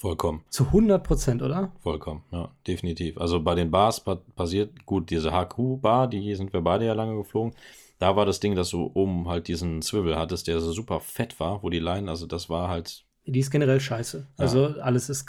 [0.05, 0.43] Vollkommen.
[0.49, 1.71] Zu 100 Prozent, oder?
[1.81, 3.17] Vollkommen, ja, definitiv.
[3.17, 7.15] Also bei den Bars pa passiert, gut, diese HQ-Bar, die sind wir beide ja lange
[7.15, 7.55] geflogen.
[7.97, 11.39] Da war das Ding, dass du oben halt diesen Swivel hattest, der so super fett
[11.39, 14.27] war, wo die Leinen, also das war halt, Die ist generell scheiße.
[14.37, 15.25] Also alles ist,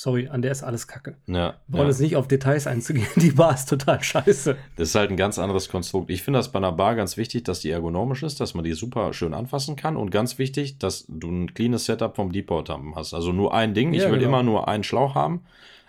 [0.00, 1.16] sorry, an der ist alles kacke.
[1.26, 1.88] ja, Wir brauchen ja.
[1.88, 3.06] jetzt nicht auf Details einzugehen.
[3.16, 4.56] Die Bar ist total scheiße.
[4.76, 6.10] das ist halt ein ganz anderes Konstrukt.
[6.10, 8.72] Ich finde das bei einer Bar ganz wichtig, dass die ergonomisch ist, dass man die
[8.72, 12.94] super schön anfassen kann und ganz wichtig, dass du ein cleanes Setup vom Depot haben
[12.96, 13.12] hast.
[13.12, 14.28] Also nur ein Ding, ich Ja, will genau.
[14.30, 15.44] immer nur einen Schlauch haben.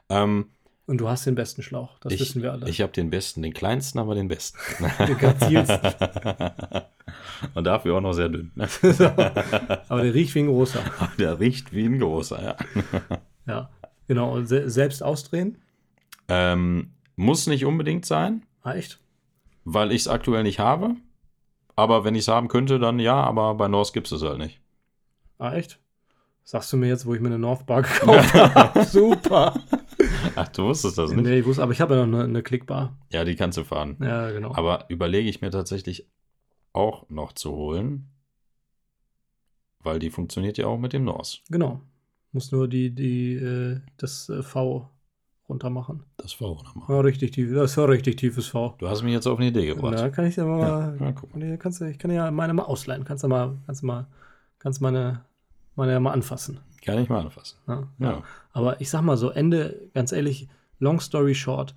[0.10, 0.48] Ähm,
[0.88, 1.98] Und du hast den besten Schlauch.
[2.02, 2.68] Das ich wissen wir alle.
[2.68, 4.58] ich habe den besten, den kleinsten, aber den besten.
[5.08, 5.66] Den
[7.56, 8.52] und dafür auch noch sehr dünn.
[9.88, 10.82] Aber der riecht wie ein großer.
[11.18, 12.56] Der riecht wie ein großer, ja.
[13.48, 13.70] Ja,
[14.12, 14.34] genau.
[14.36, 15.58] Und se selbst ausdrehen?
[16.28, 19.00] Ähm, muss nicht unbedingt sein, Ah, echt?
[19.64, 20.96] weil ich es aktuell nicht habe.
[21.78, 24.38] Aber wenn ich es haben könnte, dann ja, aber bei Norse gibt es es halt
[24.38, 24.60] nicht.
[25.40, 25.80] Ah, echt?
[26.44, 28.84] Sagst du mir jetzt, wo ich mir eine Northbar gekauft habe?
[28.84, 29.54] Super.
[30.36, 31.24] Ach, du wusstest das nicht?
[31.24, 32.98] Nee, ich wusste, aber ich habe ja noch eine, eine Klickbar.
[33.12, 33.96] Ja, die kannst du fahren.
[34.02, 34.54] Ja, genau.
[34.56, 36.08] Aber überlege ich mir tatsächlich
[36.74, 38.10] auch noch zu holen,
[39.80, 41.40] weil die funktioniert ja auch mit dem Norse.
[41.50, 41.82] genau.
[42.32, 44.90] Muss nur die, die, äh, das äh, V
[45.50, 46.04] runter machen.
[46.18, 46.86] Das war auch nochmal.
[46.90, 47.54] Ja, richtig tief.
[47.54, 48.76] Das ist ja richtig tiefes V.
[48.78, 49.96] Du hast mich jetzt auf eine Idee gebracht.
[50.00, 53.04] Da kann ich dir mal, Ja, Nee, kannst ich kann ja meine mal ausleihen.
[53.04, 54.08] Kannst du mal, kannst du mal,
[54.60, 55.26] kannst meine,
[55.76, 56.60] meine ja mal anfassen.
[56.84, 57.58] Kann ich mal anfassen.
[57.68, 58.24] Ja, Ja.
[58.54, 60.48] Aber ich sag mal so, Ende, ganz ehrlich,
[60.80, 61.76] long story short,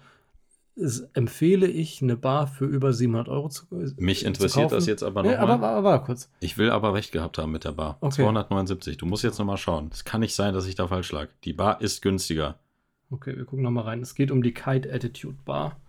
[0.77, 4.89] empfehle ich eine Bar für über 700 Euro zu Mich zu interessiert das kaufen.
[4.89, 5.39] jetzt aber nochmal.
[5.39, 6.31] aber, aber, aber kurz.
[6.41, 7.99] Ich will aber recht gehabt haben mit der Bar.
[8.01, 8.17] Okay.
[8.23, 8.97] 279.
[8.97, 9.91] Du musst jetzt nochmal schauen.
[9.93, 11.29] Es kann nicht sein, dass ich da falsch lag.
[11.45, 12.59] Die Bar ist günstiger.
[13.11, 14.03] Okay, wir gucken nochmal rein.
[14.03, 15.81] Es geht um die Kite Attitude Bar.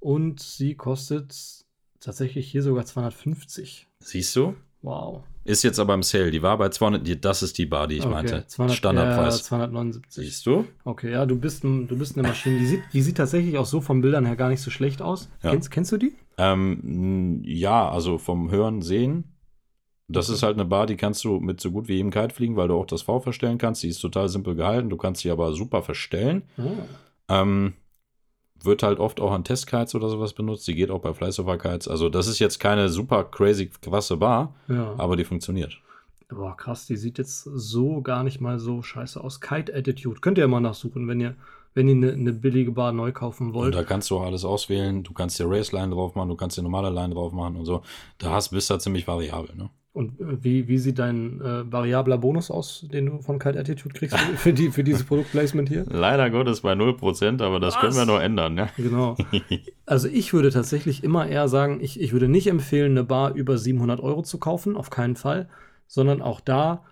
[0.00, 1.64] Und sie kostet
[2.00, 3.86] tatsächlich hier sogar 250.
[4.00, 4.54] Siehst du?
[4.82, 5.24] Wow.
[5.48, 6.30] Ist jetzt aber im Sale.
[6.30, 7.06] Die war bei 200.
[7.06, 8.12] Die, das ist die Bar, die ich okay.
[8.12, 8.46] meinte.
[8.46, 9.38] 200, Standardpreis.
[9.38, 10.26] Ja, 279.
[10.26, 10.66] Siehst du?
[10.84, 12.58] Okay, ja, du bist, ein, du bist eine Maschine.
[12.58, 15.30] Die sieht, die sieht tatsächlich auch so von Bildern her gar nicht so schlecht aus.
[15.42, 15.52] Ja.
[15.52, 16.12] Kennst, kennst du die?
[16.36, 19.38] Ähm, ja, also vom Hören, Sehen.
[20.06, 22.56] Das ist halt eine Bar, die kannst du mit so gut wie jedem Kite fliegen,
[22.56, 23.82] weil du auch das V verstellen kannst.
[23.82, 24.90] Die ist total simpel gehalten.
[24.90, 26.42] Du kannst sie aber super verstellen.
[26.58, 27.40] Ah.
[27.40, 27.72] Ähm,
[28.62, 30.66] wird halt oft auch an Testkites oder sowas benutzt.
[30.68, 31.88] Die geht auch bei Flysover-Kites.
[31.88, 34.94] Also das ist jetzt keine super crazy krasse Bar, Ja.
[34.98, 35.78] aber die funktioniert.
[36.28, 39.40] Boah, krass, die sieht jetzt so gar nicht mal so scheiße aus.
[39.40, 40.20] Kite Attitude.
[40.20, 41.34] Könnt ihr mal nachsuchen, wenn ihr,
[41.74, 43.74] wenn ihr eine, eine billige Bar neu kaufen Und wollt.
[43.74, 45.02] da kannst du auch alles auswählen.
[45.02, 47.82] Du kannst dir Race-Line drauf machen, du kannst dir normale Line drauf machen und so.
[48.18, 49.54] Da hast, bist du halt ziemlich variabel.
[49.56, 49.70] Ne?
[49.92, 53.94] Und äh, wie, wie sieht dein äh, variabler Bonus aus, den du von Kite Attitude
[53.94, 55.84] kriegst für, für, die, für dieses Produktplacement hier?
[55.90, 57.80] Leider Gottes bei 0%, aber das Was?
[57.80, 58.56] können wir noch ändern.
[58.56, 58.68] Ja?
[58.76, 59.16] Genau.
[59.86, 63.56] Also ich würde tatsächlich immer eher sagen, ich, ich würde nicht empfehlen, eine Bar über
[63.56, 65.48] 700 Euro zu kaufen, auf keinen Fall,
[65.86, 66.84] sondern auch da,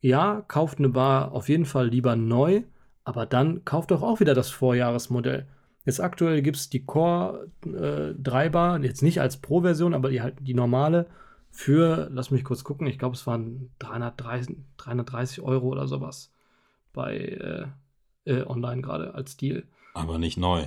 [0.00, 2.62] ja, kauft eine Bar auf jeden Fall lieber neu,
[3.04, 5.46] aber dann kauft doch auch wieder das Vorjahresmodell.
[5.84, 10.20] Jetzt aktuell gibt es die Core äh, 3 Bar, jetzt nicht als Pro-Version, aber die
[10.20, 11.06] halt die normale
[11.54, 16.32] für, lass mich kurz gucken, ich glaube es waren 330, 330 Euro oder sowas
[16.92, 17.66] bei äh,
[18.24, 19.62] äh, online gerade als Deal.
[19.94, 20.66] Aber nicht neu.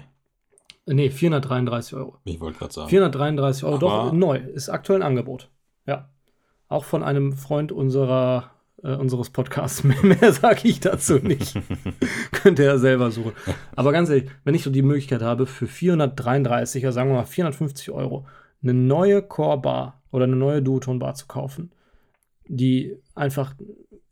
[0.85, 2.15] Nee, 433 Euro.
[2.23, 2.89] Ich wollte gerade sagen.
[2.89, 5.49] 433 Euro, doch Aber- neu, ist aktuell ein Angebot.
[5.85, 6.07] Ja.
[6.69, 9.83] Auch von einem Freund unserer, äh, unseres Podcasts.
[10.03, 11.59] Mehr, sage ich dazu nicht.
[12.31, 13.33] Könnt ihr ja selber suchen.
[13.75, 17.25] Aber ganz ehrlich, wenn ich so die Möglichkeit habe, für 433, ja sagen wir mal
[17.25, 18.25] 450 Euro,
[18.63, 21.71] eine neue Core Bar oder eine neue Duoton-Bar zu kaufen,
[22.47, 23.55] die einfach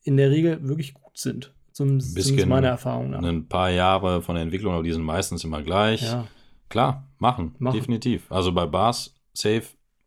[0.03, 1.53] in der Regel wirklich gut sind.
[1.71, 3.21] Zum, zumindest meiner Erfahrung nach.
[3.21, 6.03] Ein paar Jahre von der Entwicklung, aber die sind meistens immer gleich.
[6.03, 6.25] Ja,
[6.69, 7.77] Klar, machen, Machen.
[7.77, 8.31] definitiv.
[8.31, 9.63] Also bei Bars, safe,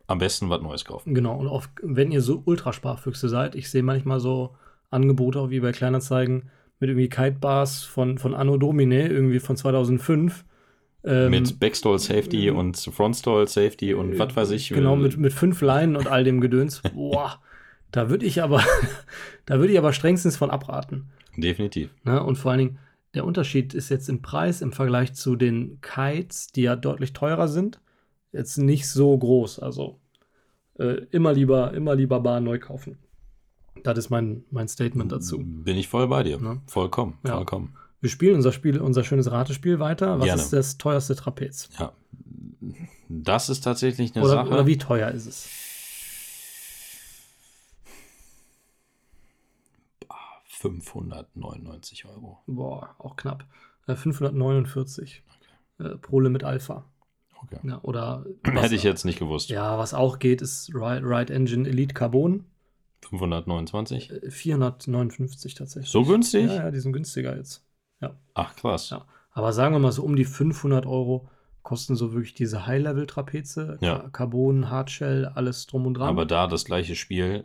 [0.07, 1.15] am besten was Neues kaufen.
[1.15, 4.55] Genau, und auch wenn ihr so Ultrasparfüchse seid, ich sehe manchmal so
[4.91, 10.45] Angebote auch wie bei Kleinanzeigen mit irgendwie Kite-Bars von, von Anno Domine, irgendwie von 2005.
[11.05, 14.69] Ähm, mit Backstall Safety und Frontstall Safety und was weiß ich.
[14.71, 16.83] Genau, äh, mit, mit fünf Leinen und all dem Gedöns.
[16.95, 17.41] Boah,
[17.93, 18.63] da würde ich aber,
[19.47, 21.11] da würde ich aber strengstens von abraten.
[21.37, 21.91] Definitiv.
[22.05, 22.23] Ne?
[22.23, 22.79] Und vor allen Dingen,
[23.15, 27.49] der Unterschied ist jetzt im Preis im Vergleich zu den Kites, die ja deutlich teurer
[27.49, 27.81] sind,
[28.33, 29.61] jetzt nicht so groß.
[29.61, 30.01] Also
[30.79, 32.99] äh, immer lieber, immer lieber Bar neu kaufen.
[33.85, 35.39] Das ist mein, mein Statement dazu.
[35.39, 36.39] Bin ich voll bei dir.
[36.39, 36.61] Ne?
[36.67, 37.37] Vollkommen, Ja.
[37.37, 37.75] vollkommen.
[38.01, 40.19] Wir spielen unser Spiel, unser schönes Ratespiel weiter.
[40.19, 40.43] Was Gerne.
[40.43, 41.69] ist das teuerste Trapez?
[41.79, 41.93] Ja.
[43.09, 44.51] Das ist tatsächlich eine Oder, Sache.
[44.51, 45.49] oder wie teuer ist es?
[50.45, 52.39] 599 Euro.
[52.47, 53.45] Boah, auch knapp.
[53.87, 55.23] Äh, 549
[55.79, 56.85] äh, pro Limit Alpha.
[57.43, 57.61] Okay.
[57.63, 59.51] Ja, oder Hätte ich jetzt nicht gewusst.
[59.51, 62.45] Ja, was auch geht, ist Ride, Ride Engine Elite Carbon.
[63.09, 64.11] 529.
[64.11, 65.91] Äh, 459 tatsächlich.
[65.91, 66.47] So günstig?
[66.47, 67.65] Ja, ja, die sind günstiger jetzt.
[68.35, 68.91] Ach, krass.
[68.91, 69.05] Ja.
[69.33, 71.29] Aber sagen wir mal so um die 500 Euro
[71.63, 73.79] kosten so wirklich diese High-Level-Trapeze.
[73.81, 73.99] Ja.
[73.99, 76.09] Ca- Carbon, Hardshell, alles drum und dran.
[76.09, 77.45] Aber da das gleiche Spiel.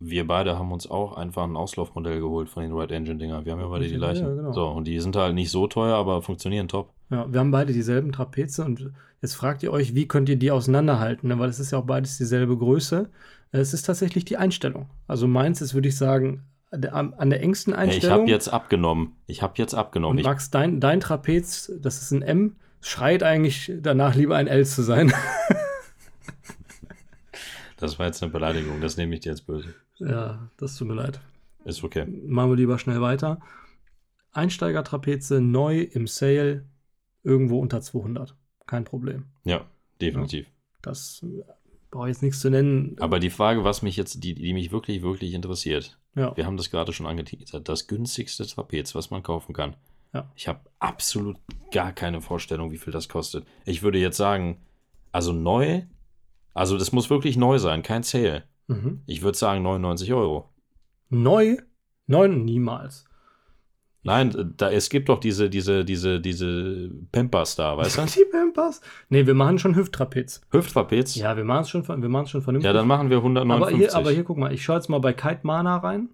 [0.00, 3.44] Wir beide haben uns auch einfach ein Auslaufmodell geholt von den Right Engine Dinger.
[3.44, 4.36] Wir haben ja beide die Ja, gleichen.
[4.36, 4.52] genau.
[4.52, 6.92] So, und die sind halt nicht so teuer, aber funktionieren top.
[7.10, 8.90] Ja, wir haben beide dieselben Trapeze und
[9.22, 11.28] jetzt fragt ihr euch, wie könnt ihr die auseinanderhalten?
[11.28, 11.38] Ne?
[11.38, 13.08] Weil es ist ja auch beides dieselbe Größe.
[13.52, 14.90] Es ist tatsächlich die Einstellung.
[15.06, 16.42] Also meins ist, würde ich sagen,
[16.92, 18.20] an der- engsten Ey, ich Einstellung.
[18.20, 19.16] habe jetzt abgenommen.
[19.26, 20.16] Ich habe jetzt abgenommen.
[20.16, 24.46] und Ich, Max, dein, dein Trapez, das ist ein M, schreit eigentlich danach lieber ein
[24.46, 25.12] L zu sein.
[27.76, 28.80] das war jetzt eine Beleidigung.
[28.80, 29.74] Das nehme ich dir jetzt böse.
[29.98, 31.20] ja, das tut mir leid.
[31.64, 32.06] Ist okay.
[32.26, 33.40] Machen wir lieber schnell weiter.
[34.32, 36.66] Einsteigertrapeze neu im Sale
[37.22, 38.34] irgendwo unter 200.
[38.66, 39.26] Kein Problem.
[39.44, 39.64] Ja,
[40.00, 40.46] definitiv.
[40.82, 41.42] Das äh,
[41.94, 42.96] brauche jetzt nichts zu nennen.
[43.00, 46.36] Aber die Frage, was mich jetzt, die, die mich wirklich, wirklich interessiert, Ja.
[46.36, 49.76] wir haben das gerade schon angeteasert, das günstigste Trapez, was man kaufen kann.
[50.12, 50.30] Ja.
[50.36, 51.36] Ich habe absolut
[51.72, 53.46] gar keine Vorstellung, wie viel das kostet.
[53.64, 54.58] Ich würde jetzt sagen,
[55.12, 55.82] also neu,
[56.52, 58.44] also das muss wirklich neu sein, kein Sale.
[58.66, 59.02] Mhm.
[59.06, 60.50] Ich würde sagen 99 Euro.
[61.10, 61.56] Neu?
[62.06, 62.44] Neun?
[62.44, 63.04] Niemals.
[64.04, 68.02] Nein, da, es gibt doch diese, diese, diese, diese Pampers da, weißt du?
[68.20, 68.82] Die Pampers?
[69.08, 70.42] Nee, wir machen schon Hüfttrapez.
[70.50, 71.14] Hüfttrapez?
[71.14, 72.66] Ja, wir machen es schon, wir machen's schon vernünftig.
[72.66, 73.78] Ja, dann machen wir aber, 159.
[73.78, 76.10] hier, aber hier, guck mal, ich schaue jetzt mal bei Kite Mana rein.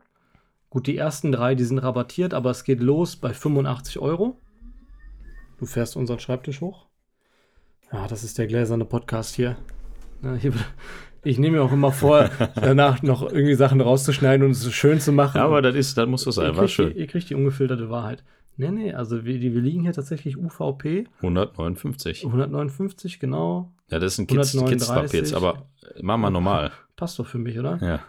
[0.71, 4.39] Gut, die ersten drei, die sind rabattiert, aber es geht los bei 85 Euro.
[5.59, 6.87] Du fährst unseren Schreibtisch hoch.
[7.93, 9.57] Ja, das ist der gläserne Podcast hier.
[10.23, 10.53] Ja, hier
[11.23, 15.01] ich nehme mir auch immer vor, danach noch irgendwie Sachen rauszuschneiden und es so schön
[15.01, 15.39] zu machen.
[15.39, 16.93] ja, aber das ist, das muss so sein, ihr war kriegt, schön.
[16.95, 18.23] Die, ihr kriegt die ungefilterte Wahrheit.
[18.57, 22.25] Nee, nee, also wir, wir liegen hier tatsächlich UVP 159.
[22.27, 23.73] 159, genau.
[23.91, 25.11] Ja, das ist ein Kids- 139.
[25.21, 26.71] Kids-Trapez, aber äh, mach mal normal.
[26.97, 27.79] Passt doch für mich, oder?
[27.81, 28.01] Ja.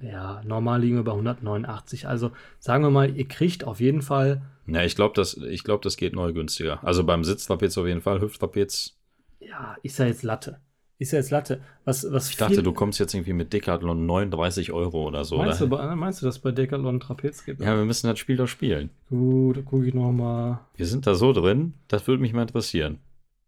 [0.00, 2.06] Ja, normal liegen wir bei 189.
[2.06, 5.82] Also sagen wir mal, ihr kriegt auf jeden Fall, Ja, ich glaube, das, ich glaub,
[5.82, 6.78] das geht neu günstiger.
[6.84, 8.96] Also beim Sitztrapez auf jeden Fall, Hüfttrapez.
[9.40, 10.60] ja, ist ja jetzt Latte.
[11.00, 11.60] Ist ja jetzt Latte.
[11.84, 15.36] Was, was Ich dachte, du kommst jetzt irgendwie mit Decathlon 39 Euro oder so.
[15.38, 15.76] meinst, du, Oder?
[15.88, 17.60] bei- meinst du, dass bei Decathlon Trapez gibt?
[17.60, 18.90] Ja, wir müssen das Spiel doch spielen.
[19.08, 20.60] Gut, da gucke ich noch mal.
[20.76, 22.98] Wir sind da so drin, das würde mich mal interessieren.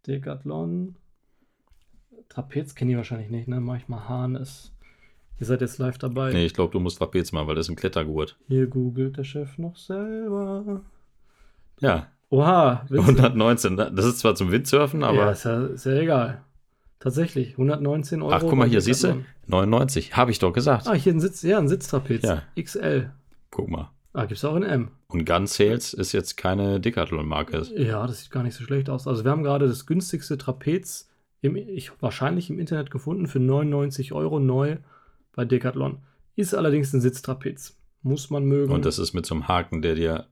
[0.07, 0.95] Decathlon.
[2.29, 3.59] Trapez kenne ich wahrscheinlich nicht, ne?
[3.59, 4.71] Mach ich mal Harnes.
[5.39, 6.31] Ihr seid jetzt live dabei.
[6.31, 8.37] Nee, ich glaube, du musst Trapez machen, weil das ist ein Klettergurt.
[8.47, 10.81] Hier googelt der Chef noch selber.
[11.81, 13.75] Ja, Oha, Witz- 119.
[13.75, 16.41] Das ist zwar zum Windsurfen, ja, aber ist ja, ist ja egal.
[17.01, 18.31] Tatsächlich, 119 Euro.
[18.31, 19.07] Ach, guck mal hier, siehst du?
[19.07, 19.25] Decathlon.
[19.47, 20.15] 99.
[20.15, 20.87] Habe ich doch gesagt.
[20.87, 22.21] Ah, hier ein Sitz, ja, ein Sitztrapez.
[22.23, 22.43] Ja.
[22.55, 23.09] XL.
[23.49, 23.89] Guck mal.
[24.13, 24.91] Ah, gibt's auch in M.
[25.07, 27.65] Und Gun Sales ist jetzt keine Decathlon-Marke.
[27.75, 29.07] Ja, das sieht gar nicht so schlecht aus.
[29.07, 31.09] Also wir haben gerade das günstigste Trapez
[31.41, 34.77] im, ich, wahrscheinlich im Internet gefunden für 99 Euro neu
[35.33, 36.03] bei Decathlon.
[36.35, 37.77] Ist allerdings ein Sitztrapez.
[38.03, 38.71] Muss man mögen.
[38.71, 40.27] Und das ist mit so einem Haken, der dir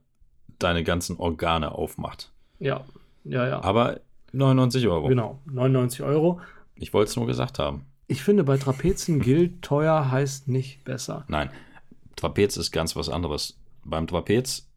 [0.60, 2.32] deine ganzen Organe aufmacht.
[2.60, 2.84] ja,
[3.24, 3.62] ja, ja.
[3.62, 4.00] Aber
[4.32, 5.08] 99 Euro.
[5.08, 6.40] Genau, 99 Euro.
[6.80, 7.84] Ich wollte es nur gesagt haben.
[8.06, 11.24] Ich finde, bei Trapezen gilt, teuer heißt nicht besser.
[11.28, 11.50] Nein,
[12.16, 13.60] Trapez ist ganz was anderes.
[13.84, 14.68] Beim Trapez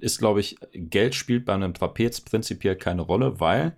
[0.00, 3.76] ist, glaube ich, Geld spielt bei einem Trapez prinzipiell keine Rolle, weil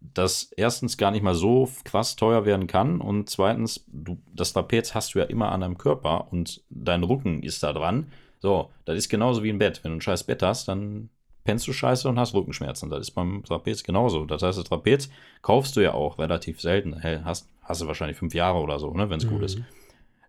[0.00, 4.94] das erstens gar nicht mal so krass teuer werden kann und zweitens, du, das Trapez
[4.94, 8.08] hast du ja immer an deinem Körper und dein Rücken ist da dran.
[8.40, 9.82] So, das ist genauso wie ein Bett.
[9.82, 11.08] Wenn du ein scheiß Bett hast, dann
[11.44, 12.90] pennst du scheiße und hast Rückenschmerzen.
[12.90, 14.24] Das ist beim Trapez genauso.
[14.24, 15.10] Das heißt, das Trapez
[15.42, 16.98] kaufst du ja auch relativ selten.
[16.98, 19.60] Hey, hast, hast du wahrscheinlich fünf Jahre oder so, ne, wenn es gut ist.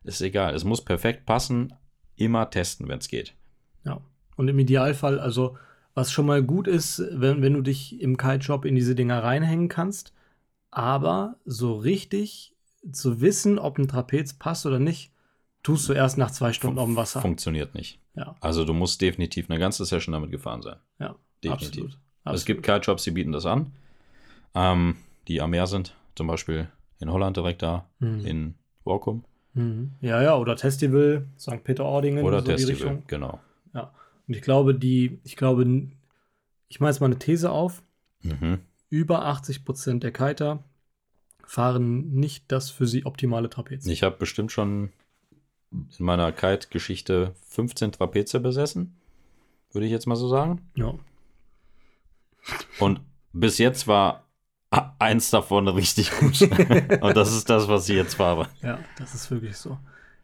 [0.03, 0.53] Ist egal.
[0.53, 1.73] Es muss perfekt passen.
[2.17, 3.33] Immer testen, wenn es geht.
[3.83, 3.99] Ja.
[4.37, 5.57] Und im Idealfall, also,
[5.93, 9.69] was schon mal gut ist, wenn, wenn du dich im Kite-Shop in diese Dinger reinhängen
[9.69, 10.13] kannst,
[10.71, 12.55] aber so richtig
[12.91, 15.11] zu wissen, ob ein Trapez passt oder nicht,
[15.63, 17.21] tust du erst nach zwei Stunden auf dem Wasser.
[17.21, 17.99] Funktioniert nicht.
[18.15, 20.77] Ja, Also du musst definitiv eine ganze Session damit gefahren sein.
[20.99, 21.83] ja, Definitiv.
[21.85, 21.99] absolut.
[22.35, 23.71] Es gibt Kite-Shops, die bieten das an,
[24.55, 24.95] ähm,
[25.27, 25.95] die am Meer sind.
[26.15, 28.25] Zum Beispiel in Holland direkt da, Mhm.
[28.25, 29.25] in Borkum.
[29.53, 29.91] Mhm.
[30.01, 31.63] Ja, ja, oder Festival, St.
[31.63, 32.23] Peter-Ordingen.
[32.25, 33.03] Oder so Richtung.
[33.07, 33.39] genau.
[33.73, 33.93] Ja.
[34.27, 35.63] Und ich glaube, die, ich glaube,
[36.67, 37.83] ich mache jetzt mal eine These auf.
[38.21, 38.59] Mhm.
[38.89, 40.63] Über 80 Prozent der Kiter
[41.45, 43.85] fahren nicht das für sie optimale Trapez.
[43.85, 44.91] Ich habe bestimmt schon
[45.71, 48.95] in meiner Kite-Geschichte 15 Trapeze besessen,
[49.71, 50.61] würde ich jetzt mal so sagen.
[50.75, 50.93] Ja.
[52.79, 53.01] Und
[53.33, 54.25] bis jetzt war
[54.99, 56.41] eins davon richtig gut.
[57.01, 58.47] Und das ist das, was ich jetzt fahre.
[58.61, 59.77] Ja, das ist wirklich so.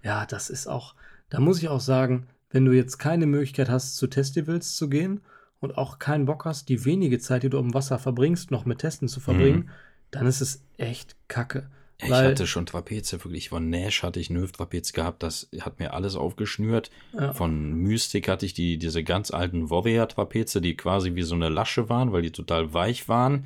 [0.04, 0.96] Ja, das ist auch,
[1.30, 5.22] da muss ich auch sagen, wenn du jetzt keine Möglichkeit hast, zu Festivals zu gehen
[5.60, 8.80] und auch keinen Bock hast, die wenige Zeit, die du im Wasser verbringst, noch mit
[8.80, 9.70] Testen zu verbringen,
[10.10, 11.70] dann ist es echt kacke.
[12.02, 15.80] Ja, Weil- ich hatte schon Trapeze, wirklich von Nash hatte ich Növ-Trapez gehabt, das hat
[15.80, 16.90] mir alles aufgeschnürt.
[17.14, 17.34] Ja.
[17.34, 21.90] Von Mystic hatte ich die, diese ganz alten Warrior-Trapeze, die quasi wie so eine Lasche
[21.90, 23.46] waren, weil die total weich waren.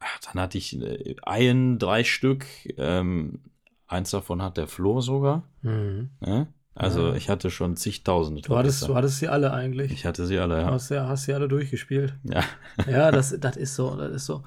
[0.00, 2.44] Ach, dann hatte ich äh, Eien, drei Stück.
[2.78, 3.40] Ähm,
[3.86, 5.42] eins davon hat der Flo sogar.
[5.62, 6.10] Mhm.
[6.20, 6.46] Ne?
[6.74, 7.14] Also Ja.
[7.14, 8.86] ich hatte schon zigtausende Du, hattest, Trapeze.
[8.92, 9.92] du hattest sie alle eigentlich.
[9.92, 10.70] Ich hatte sie alle, Du ja.
[10.70, 12.14] hast, ja, hast sie alle durchgespielt.
[12.24, 12.42] ja.
[12.90, 14.42] Ja, das, das ist so, das ist so.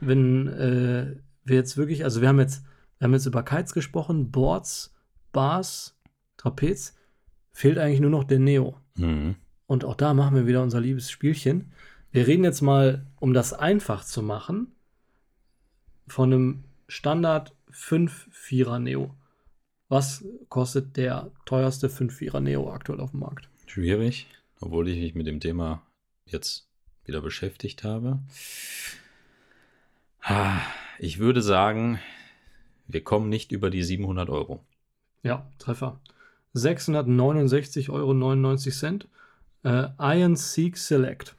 [0.00, 2.62] Wenn äh, wir jetzt wirklich, also wir haben jetzt,
[3.04, 4.94] wir haben jetzt über Kites gesprochen, Boards,
[5.30, 5.94] Bars,
[6.38, 6.96] Trapez,
[7.52, 8.80] fehlt eigentlich nur noch der Neo.
[8.96, 9.36] Mhm.
[9.66, 11.70] Und auch da machen wir wieder unser liebes Spielchen.
[12.12, 14.74] Wir reden jetzt mal, um das einfach zu machen,
[16.06, 19.14] von einem Standard 5-4er Neo.
[19.88, 23.50] Was kostet der teuerste 5-4er Neo aktuell auf dem Markt?
[23.66, 24.28] Schwierig,
[24.62, 25.82] obwohl ich mich mit dem Thema
[26.24, 26.70] jetzt
[27.04, 28.20] wieder beschäftigt habe.
[30.22, 30.62] Ah,
[30.98, 31.98] Ich würde sagen,
[32.86, 34.64] wir kommen nicht über die 700 Euro.
[35.22, 36.00] Ja, Treffer.
[36.54, 38.98] 669,99 Euro.
[39.64, 41.34] Äh, Iron Seek Select.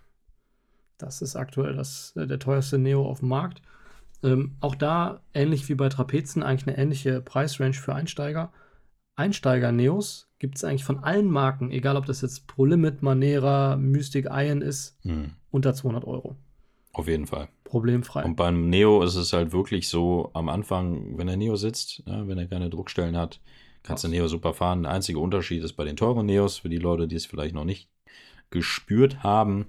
[0.97, 3.61] Das ist aktuell das, äh, der teuerste Neo auf dem Markt.
[4.23, 8.51] Ähm, auch da, ähnlich wie bei Trapezen, eigentlich eine ähnliche Preisrange für Einsteiger.
[9.15, 14.61] Einsteiger-Neos gibt es eigentlich von allen Marken, egal ob das jetzt ProLimit, Manera, Mystic Iron
[14.61, 16.35] ist, Hm, unter 200 Euro.
[16.97, 17.49] Auf jeden Fall.
[17.63, 18.23] Problemfrei.
[18.23, 22.23] Und beim Neo ist es halt wirklich so, am Anfang, wenn der Neo sitzt, ne,
[22.27, 23.39] wenn er keine Druckstellen hat,
[23.83, 24.83] kannst du Neo super fahren.
[24.83, 27.65] Der einzige Unterschied ist bei den teuren Neos, für die Leute, die es vielleicht noch
[27.65, 27.89] nicht
[28.49, 29.67] gespürt haben,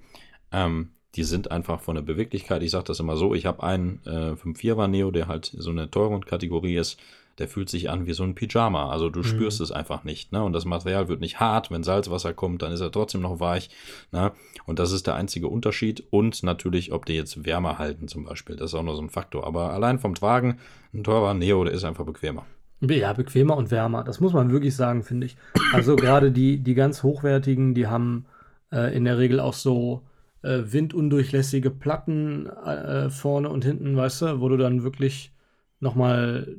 [0.51, 4.01] ähm, die sind einfach von der Beweglichkeit, ich sage das immer so, ich habe einen
[4.05, 6.99] äh, 5.4er Neo, der halt so eine teuren Kategorie ist,
[7.39, 8.89] der fühlt sich an wie so ein Pyjama.
[8.89, 10.31] Also du spürst es einfach nicht.
[10.31, 10.43] Ne?
[10.43, 11.71] Und das Material wird nicht hart.
[11.71, 13.69] Wenn Salzwasser kommt, dann ist er trotzdem noch weich.
[14.11, 14.31] Ne?
[14.65, 16.03] Und das ist der einzige Unterschied.
[16.09, 18.55] Und natürlich, ob die jetzt wärmer halten zum Beispiel.
[18.55, 19.45] Das ist auch noch so ein Faktor.
[19.45, 20.57] Aber allein vom Tragen,
[20.93, 22.45] ein teurer Neo, der ist einfach bequemer.
[22.81, 24.03] Ja, bequemer und wärmer.
[24.03, 25.37] Das muss man wirklich sagen, finde ich.
[25.73, 28.25] Also gerade die, die ganz hochwertigen, die haben
[28.71, 30.03] äh, in der Regel auch so
[30.43, 35.33] äh, windundurchlässige Platten äh, vorne und hinten, weißt du, wo du dann wirklich
[35.79, 36.55] nochmal,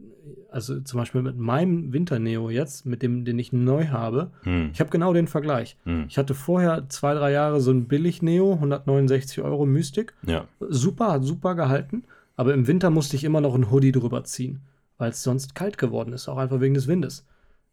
[0.51, 4.71] also zum Beispiel mit meinem Winterneo jetzt, mit dem, den ich neu habe, Hm.
[4.73, 5.77] ich habe genau den Vergleich.
[5.85, 6.07] Hm.
[6.09, 10.15] Ich hatte vorher zwei, drei Jahre so ein Billig-Neo, 169 Euro Mystic.
[10.27, 10.47] Ja.
[10.61, 12.05] Super, hat super gehalten.
[12.37, 14.61] Aber im Winter musste ich immer noch ein Hoodie drüber ziehen,
[14.97, 17.27] weil es sonst kalt geworden ist, auch einfach wegen des Windes.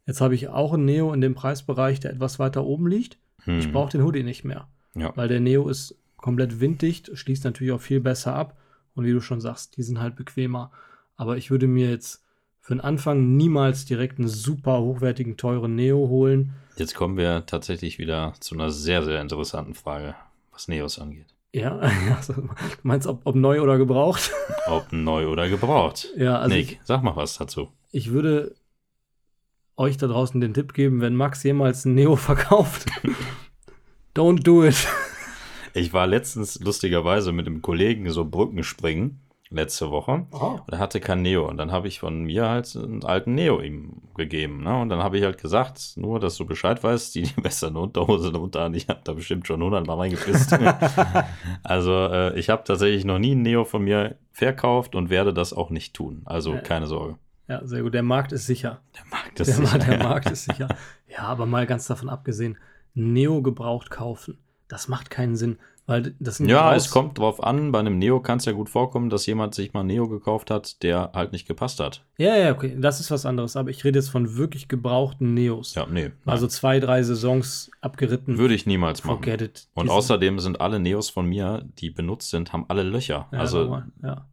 [0.08, 3.18] Jetzt habe ich auch einen Neo in dem Preisbereich, der etwas weiter oben liegt.
[3.44, 3.60] Hm.
[3.60, 5.12] Ich brauche den Hoodie nicht mehr, ja.
[5.16, 8.58] weil der Neo ist komplett winddicht, schließt natürlich auch viel besser ab.
[8.96, 10.72] Und wie du schon sagst, die sind halt bequemer.
[11.18, 12.25] Aber ich würde mir jetzt
[12.66, 16.56] für den Anfang niemals direkt einen super hochwertigen, teuren Neo holen.
[16.78, 20.16] Jetzt kommen wir tatsächlich wieder zu einer sehr, sehr interessanten Frage,
[20.52, 21.28] was Neos angeht.
[21.54, 21.78] Ja,
[22.18, 22.50] also, du
[22.82, 24.32] meinst, ob, ob neu oder gebraucht?
[24.66, 26.10] Ob neu oder gebraucht.
[26.18, 27.70] Ja, also Nick, ich, sag mal was dazu.
[27.92, 28.56] ich würde
[29.78, 32.88] euch da draußen den Tipp geben, wenn Max jemals einen Neo verkauft,
[34.16, 34.88] don't do it.
[35.76, 40.26] Ich war letztens lustigerweise mit einem Kollegen so Brückenspringen letzte Woche.
[40.32, 40.60] Oh.
[40.66, 41.48] Und er hatte kein Neo.
[41.48, 44.64] Und dann habe ich von mir halt einen alten Neo ihm gegeben.
[44.64, 44.80] Ne?
[44.82, 48.32] Und dann habe ich halt gesagt, nur, dass du Bescheid weißt, die, die besseren Unterhose
[48.32, 48.74] darunter an.
[48.74, 50.58] Ich habe da bestimmt schon hundertmal reingepisst.
[51.64, 55.54] also äh, ich habe tatsächlich noch nie einen Neo von mir verkauft und werde das
[55.54, 56.22] auch nicht tun.
[56.26, 56.62] Also Ja.
[56.62, 57.18] keine Sorge.
[57.48, 57.94] Ja, sehr gut.
[57.94, 58.82] Der Markt ist sicher.
[58.96, 59.78] Der Markt ist Der, sicher.
[59.78, 60.68] Markt, der Markt ist sicher.
[61.08, 62.58] Ja, aber mal ganz davon abgesehen,
[62.94, 64.38] Neo gebraucht kaufen,
[64.68, 67.72] das macht keinen Sinn, weil das Ja, Gebrauchs- es kommt drauf an.
[67.72, 70.82] Bei einem Neo kann es ja gut vorkommen, dass jemand sich mal Neo gekauft hat,
[70.84, 72.04] der halt nicht gepasst hat.
[72.18, 73.56] Ja, ja, okay, das ist was anderes.
[73.56, 75.76] Aber ich rede jetzt von wirklich gebrauchten Neos.
[75.76, 76.12] Ja, nee.
[76.26, 78.38] Also zwei, drei Saisons abgeritten.
[78.38, 79.18] Würde ich niemals machen.
[79.18, 79.68] Forget it.
[79.76, 83.28] Und außerdem sind alle Neos von mir, die benutzt sind, haben alle Löcher.
[83.32, 84.28] Ja, also ja.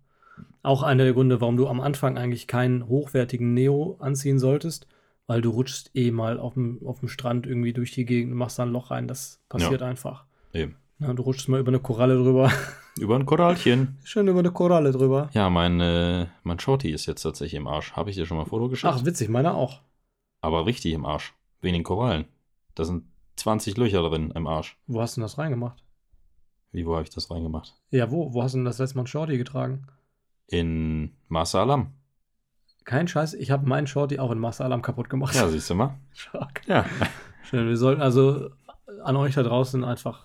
[0.64, 4.86] Auch einer der Gründe, warum du am Anfang eigentlich keinen hochwertigen Neo anziehen solltest,
[5.26, 8.38] weil du rutschst eh mal auf dem, auf dem Strand irgendwie durch die Gegend und
[8.38, 9.08] machst da ein Loch rein.
[9.08, 10.24] Das passiert einfach.
[10.52, 10.76] eben.
[10.98, 12.50] Na, du rutschst mal über eine Koralle drüber.
[12.98, 13.98] über ein Korallchen.
[14.04, 15.30] Schön über eine Koralle drüber.
[15.32, 17.92] Ja, mein, äh, mein Shorty ist jetzt tatsächlich im Arsch.
[17.92, 18.92] Habe ich dir schon mal ein Foto geschickt?
[18.94, 19.80] Ach, witzig, meiner auch.
[20.40, 21.34] Aber richtig im Arsch.
[21.60, 22.26] Wegen den Korallen.
[22.74, 23.04] Da sind
[23.36, 24.78] 20 Löcher drin im Arsch.
[24.86, 25.82] Wo hast du denn das reingemacht?
[26.72, 27.74] Wie, wo habe ich das reingemacht?
[27.90, 28.32] Ja, wo?
[28.32, 29.86] Wo hast du denn das letzte Mal ein Shorty getragen?
[30.46, 31.92] In Masa Alam.
[32.84, 35.34] Kein Scheiß, ich habe meinen Shorty auch in Master Alarm kaputt gemacht.
[35.34, 35.98] Ja, siehst du mal.
[36.12, 36.62] Stark.
[36.66, 36.84] Ja.
[37.44, 38.50] Schön, wir sollten also
[39.04, 40.24] an euch da draußen einfach,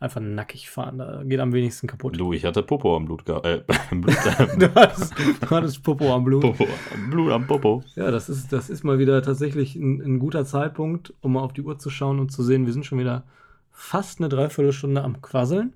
[0.00, 0.98] einfach nackig fahren.
[0.98, 2.18] Da geht am wenigsten kaputt.
[2.18, 3.28] Du, ich hatte Popo am Blut.
[3.28, 4.14] Äh, Blut,
[4.58, 6.42] Du hattest, du hattest Popo am Blut.
[6.42, 6.66] Popo,
[7.10, 7.82] Blut am Popo.
[7.96, 11.52] Ja, das ist, das ist mal wieder tatsächlich ein, ein guter Zeitpunkt, um mal auf
[11.52, 13.24] die Uhr zu schauen und zu sehen, wir sind schon wieder
[13.70, 15.74] fast eine Dreiviertelstunde am Quasseln.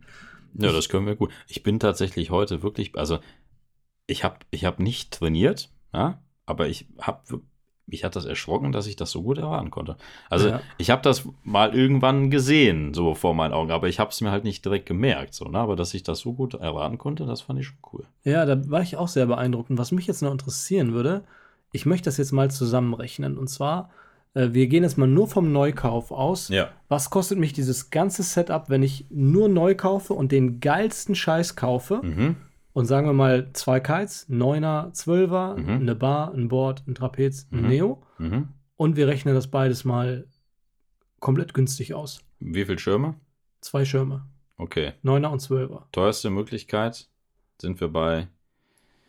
[0.55, 1.31] Ja, das können wir gut.
[1.49, 3.21] Ich bin tatsächlich heute wirklich, also
[4.07, 7.43] ich habe ich hab nicht trainiert, ja, aber ich habe
[7.93, 9.97] mich hat das erschrocken, dass ich das so gut erwarten konnte.
[10.29, 10.61] Also Ja.
[10.79, 14.31] ich habe das mal irgendwann gesehen, so vor meinen Augen, aber ich habe es mir
[14.33, 15.59] halt nicht direkt gemerkt, so, ne?
[15.59, 18.05] aber dass ich das so gut erwarten konnte, das fand ich schon cool.
[18.25, 19.71] Ja, da war ich auch sehr beeindruckt.
[19.71, 21.23] Und was mich jetzt noch interessieren würde,
[21.71, 23.39] ich möchte das jetzt mal zusammenrechnen.
[23.39, 23.91] Und zwar,
[24.35, 26.49] äh, wir gehen jetzt mal nur vom Neukauf aus.
[26.49, 26.69] Ja.
[26.89, 31.57] Was kostet mich dieses ganze Setup, wenn ich nur neu kaufe und den geilsten Scheiß
[31.57, 32.01] kaufe?
[32.03, 32.37] Mhm.
[32.73, 35.69] Und sagen wir mal zwei Kites, Neuner, Zwölfer, Mhm.
[35.69, 37.69] eine Bar, ein Board, ein Trapez, ein Mhm.
[37.69, 38.03] Neo.
[38.19, 38.49] Mhm.
[38.77, 40.27] Und wir rechnen das beides mal
[41.21, 42.25] komplett günstig aus.
[42.41, 43.15] Wie viel Schirme?
[43.61, 44.93] Zwei Schirme, Okay.
[45.03, 45.87] Neuner und Zwölfer.
[45.93, 47.09] Teuerste Möglichkeit
[47.61, 48.29] sind wir bei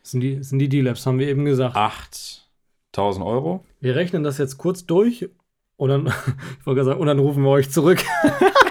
[0.02, 1.74] sind die, sind die D-Labs, haben wir eben gesagt.
[1.76, 3.64] 8000 Euro.
[3.80, 5.28] Wir rechnen das jetzt kurz durch
[5.76, 6.06] und dann,
[6.60, 8.02] ich wollte sagen, und dann rufen wir euch zurück.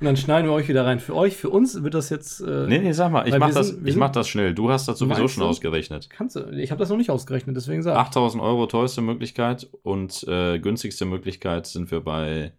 [0.00, 0.98] und dann schneiden wir euch wieder rein.
[0.98, 2.40] Für euch, für uns wird das jetzt.
[2.40, 4.54] Äh, Nee, nee, sag mal, ich mach, das, sind- ich mach das schnell.
[4.54, 6.08] Du hast das sowieso schon ausgerechnet.
[6.10, 7.98] Kannst du, ich habe das noch nicht ausgerechnet, deswegen sag ich.
[7.98, 12.52] 8000 Euro teuerste Möglichkeit und äh, günstigste Möglichkeit sind wir bei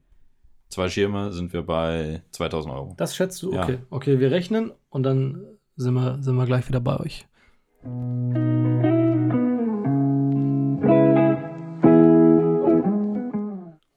[0.70, 2.94] zwei Schirme, sind wir bei 2000 Euro.
[2.98, 3.54] Das schätzt du?
[3.54, 3.64] Ja.
[3.64, 3.78] Okay.
[3.90, 5.44] Okay, wir rechnen und dann
[5.76, 7.26] sind wir, sind wir gleich wieder bei euch.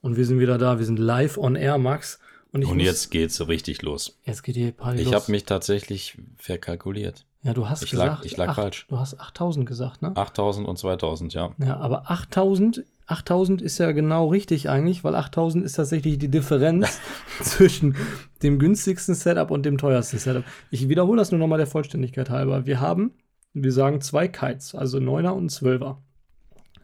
[0.01, 0.79] Und wir sind wieder da.
[0.79, 2.19] Wir sind live on air, Max.
[2.55, 4.17] Und, ich Und muss, jetzt geht's so richtig los.
[4.25, 5.15] jetzt geht die Party Ich los.
[5.15, 7.27] habe mich tatsächlich verkalkuliert.
[7.43, 8.21] Ja, du hast ich gesagt.
[8.21, 8.87] lag- ich lag acht- falsch.
[8.89, 10.13] Du hast 8000 gesagt, ne?
[10.17, 11.53] 8000 und 2000, ja.
[11.59, 17.01] Ja, aber 8000, 8000 ist ja genau richtig eigentlich, weil 8000 ist tatsächlich die Differenz
[17.43, 17.97] zwischen
[18.43, 20.45] dem günstigsten Setup und dem teuersten Setup.
[20.71, 22.65] Ich wiederhole das nur nochmal der Vollständigkeit halber.
[22.67, 23.13] Wir haben,
[23.53, 25.97] wir sagen zwei Kites, also 9er und 12er.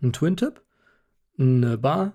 [0.03, 0.61] Ein Twin-Tip,
[1.39, 2.13] eine Bar,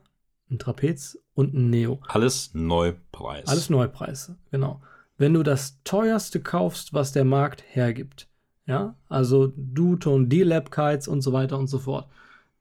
[0.49, 1.99] ein Trapez und ein Neo.
[2.07, 3.47] Alles Neupreis.
[3.47, 4.81] Alles Neupreise, genau.
[5.17, 8.27] Wenn du das teuerste kaufst, was der Markt hergibt,
[8.65, 12.07] ja, also Duton, D-Lab Kites und so weiter und so fort,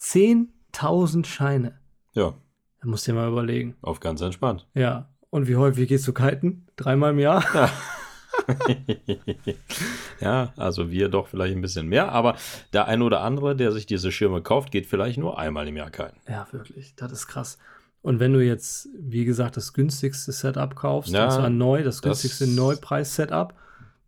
[0.00, 1.78] 10.000 Scheine.
[2.12, 2.34] Ja,
[2.80, 3.76] Da musst du dir mal überlegen.
[3.82, 4.66] auf ganz entspannt.
[4.74, 5.08] Ja.
[5.34, 6.64] Und wie häufig gehst du kiten?
[6.76, 7.44] Dreimal im Jahr?
[10.20, 12.36] ja, also wir doch vielleicht ein bisschen mehr, aber
[12.72, 15.90] der ein oder andere, der sich diese Schirme kauft, geht vielleicht nur einmal im Jahr
[15.90, 16.14] keinen.
[16.28, 16.94] Ja, wirklich.
[16.94, 17.58] Das ist krass.
[18.00, 21.96] Und wenn du jetzt, wie gesagt, das günstigste Setup kaufst, Ja, und zwar neu, das
[21.96, 23.54] das- günstigste Neupreis-Setup,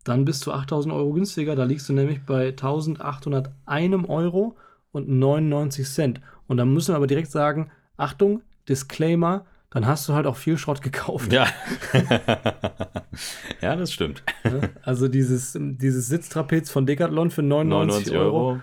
[0.05, 1.57] dann bist du 8000 Euro günstiger.
[1.57, 4.57] Da liegst du nämlich bei 1801 Euro
[4.93, 6.21] und 99 Cent.
[6.47, 9.45] Und da müssen wir aber direkt sagen, Achtung, Disclaimer,
[9.77, 11.35] dann hast du halt auch viel Schrott gekauft.
[11.35, 11.47] Ja.
[13.61, 14.23] ja, das stimmt.
[14.43, 14.71] Ne?
[14.83, 18.49] Also dieses, dieses Sitztrapez von Decathlon für 99, 99 Euro.
[18.49, 18.63] Euro.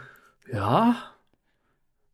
[0.52, 0.96] Ja.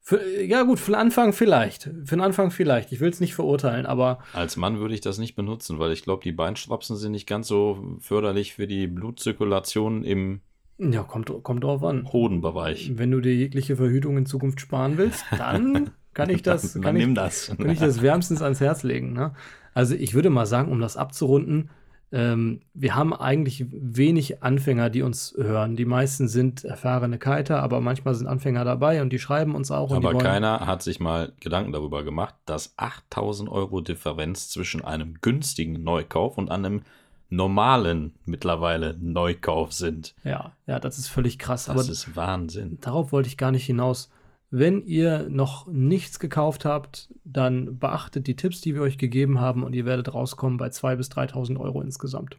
[0.01, 1.83] Für, ja, gut, für den Anfang vielleicht.
[1.83, 2.91] Für den Anfang vielleicht.
[2.91, 4.19] Ich will es nicht verurteilen, aber.
[4.33, 7.47] Als Mann würde ich das nicht benutzen, weil ich glaube, die Beinstrapsen sind nicht ganz
[7.47, 10.41] so förderlich für die Blutzirkulation im
[10.77, 12.11] ja, kommt, kommt drauf an.
[12.11, 12.91] Hodenbereich.
[12.95, 17.13] Wenn du dir jegliche Verhütung in Zukunft sparen willst, dann kann ich das, kann ich,
[17.13, 17.55] das.
[17.57, 19.13] kann ich das wärmstens ans Herz legen.
[19.13, 19.33] Ne?
[19.73, 21.69] Also ich würde mal sagen, um das abzurunden,
[22.11, 25.75] ähm, wir haben eigentlich wenig Anfänger, die uns hören.
[25.75, 29.91] Die meisten sind erfahrene Kiter, aber manchmal sind Anfänger dabei und die schreiben uns auch.
[29.91, 35.83] aber keiner hat sich mal Gedanken darüber gemacht, dass 8000 Euro Differenz zwischen einem günstigen
[35.83, 36.81] Neukauf und einem
[37.29, 40.15] normalen mittlerweile Neukauf sind.
[40.23, 41.65] Ja, ja, das ist völlig krass.
[41.65, 42.79] Das aber ist Wahnsinn.
[42.81, 44.09] Darauf wollte ich gar nicht hinaus.
[44.51, 49.63] Wenn ihr noch nichts gekauft habt, dann beachtet die Tipps, die wir euch gegeben haben
[49.63, 52.37] und ihr werdet rauskommen bei 2.000 bis 3.000 Euro insgesamt.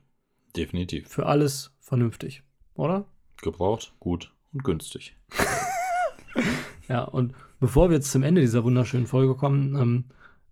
[0.56, 1.08] Definitiv.
[1.08, 2.42] Für alles vernünftig,
[2.74, 3.04] oder?
[3.42, 5.16] Gebraucht, gut und günstig.
[6.88, 10.04] ja, und bevor wir jetzt zum Ende dieser wunderschönen Folge kommen, ähm,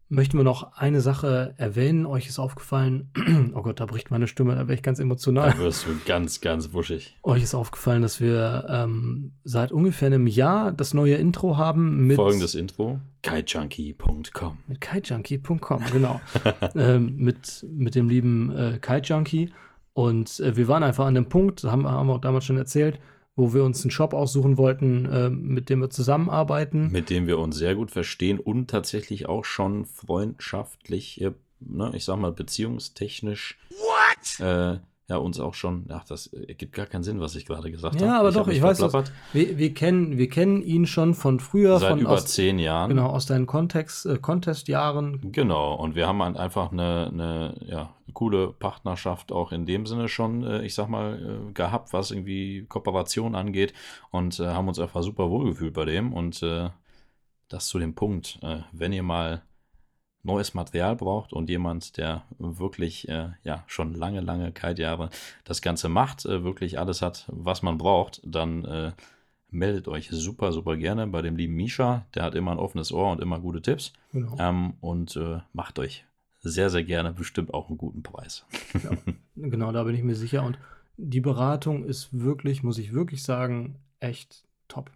[0.08, 2.06] möchten wir noch eine Sache erwähnen.
[2.06, 3.10] Euch ist aufgefallen,
[3.54, 5.50] oh Gott, da bricht meine Stimme, da wäre ich ganz emotional.
[5.50, 7.16] Da wirst du ganz, ganz wuschig.
[7.22, 12.16] Euch ist aufgefallen, dass wir ähm, seit ungefähr einem Jahr das neue Intro haben mit.
[12.16, 14.58] Folgendes Intro: kitejunkie.com.
[14.66, 16.20] Mit kitejunkie.com, genau.
[16.74, 19.50] ähm, mit, mit dem lieben äh, Kitejunkie.
[19.92, 23.00] Und äh, wir waren einfach an dem Punkt, haben, haben wir auch damals schon erzählt,
[23.38, 26.90] wo wir uns einen Shop aussuchen wollten, äh, mit dem wir zusammenarbeiten.
[26.90, 31.30] Mit dem wir uns sehr gut verstehen und tatsächlich auch schon freundschaftlich, äh,
[31.60, 33.56] ne, ich sag mal, beziehungstechnisch
[34.40, 34.78] äh,
[35.08, 38.04] ja, uns auch schon, ach, das ergibt gar keinen Sinn, was ich gerade gesagt habe.
[38.04, 41.40] Ja, aber ich doch, ich weiß, was, wir, wir, kennen, wir kennen ihn schon von
[41.40, 41.78] früher.
[41.78, 42.90] Seit von über aus, zehn Jahren.
[42.90, 45.32] Genau, aus deinen Kontext, äh, Contest-Jahren.
[45.32, 50.44] Genau, und wir haben einfach eine, eine ja, coole Partnerschaft auch in dem Sinne schon,
[50.44, 53.72] äh, ich sag mal, äh, gehabt, was irgendwie Kooperation angeht
[54.10, 56.68] und äh, haben uns einfach super wohlgefühlt bei dem und äh,
[57.48, 59.42] das zu dem Punkt, äh, wenn ihr mal
[60.22, 65.10] neues Material braucht und jemand, der wirklich äh, ja schon lange, lange Kite-Jahre
[65.44, 68.92] das Ganze macht, äh, wirklich alles hat, was man braucht, dann äh,
[69.50, 72.06] meldet euch super, super gerne bei dem lieben Misha.
[72.14, 73.92] Der hat immer ein offenes Ohr und immer gute Tipps.
[74.12, 74.36] Genau.
[74.38, 76.04] Ähm, und äh, macht euch
[76.40, 78.44] sehr, sehr gerne bestimmt auch einen guten Preis.
[78.82, 78.90] Ja,
[79.36, 80.44] genau, da bin ich mir sicher.
[80.44, 80.58] Und
[80.96, 84.90] die Beratung ist wirklich, muss ich wirklich sagen, echt top.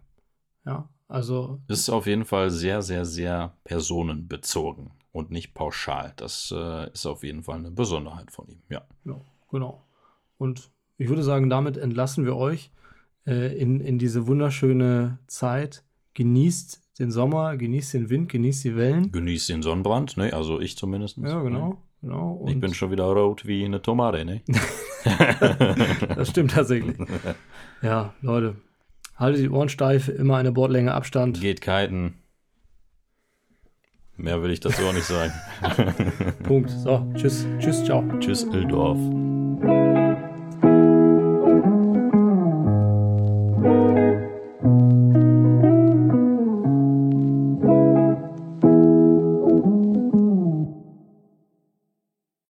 [0.65, 1.59] Ja, also.
[1.67, 6.11] Ist auf jeden Fall sehr, sehr, sehr personenbezogen und nicht pauschal.
[6.17, 8.81] Das äh, ist auf jeden Fall eine Besonderheit von ihm, ja.
[9.05, 9.15] ja.
[9.49, 9.81] Genau.
[10.37, 12.71] Und ich würde sagen, damit entlassen wir euch
[13.25, 15.83] äh, in, in diese wunderschöne Zeit.
[16.15, 19.11] Genießt den Sommer, genießt den Wind, genießt die Wellen.
[19.11, 20.33] Genießt den Sonnenbrand, ne?
[20.33, 21.17] Also ich zumindest.
[21.17, 21.69] Ja, genau.
[21.69, 21.77] Ne?
[22.01, 22.45] genau.
[22.47, 24.41] Ich bin schon wieder rot wie eine Tomate, ne?
[26.15, 26.97] das stimmt tatsächlich.
[27.81, 28.55] Ja, Leute,
[29.17, 31.41] haltet die Ohren steif, immer eine Bordlänge Abstand.
[31.41, 32.13] Geht kiten.
[34.23, 35.33] Mehr will ich dazu auch nicht sagen.
[36.43, 36.69] Punkt.
[36.69, 37.45] So, tschüss.
[37.59, 38.05] Tschüss, ciao.
[38.21, 38.97] Tschüss, Ildorf.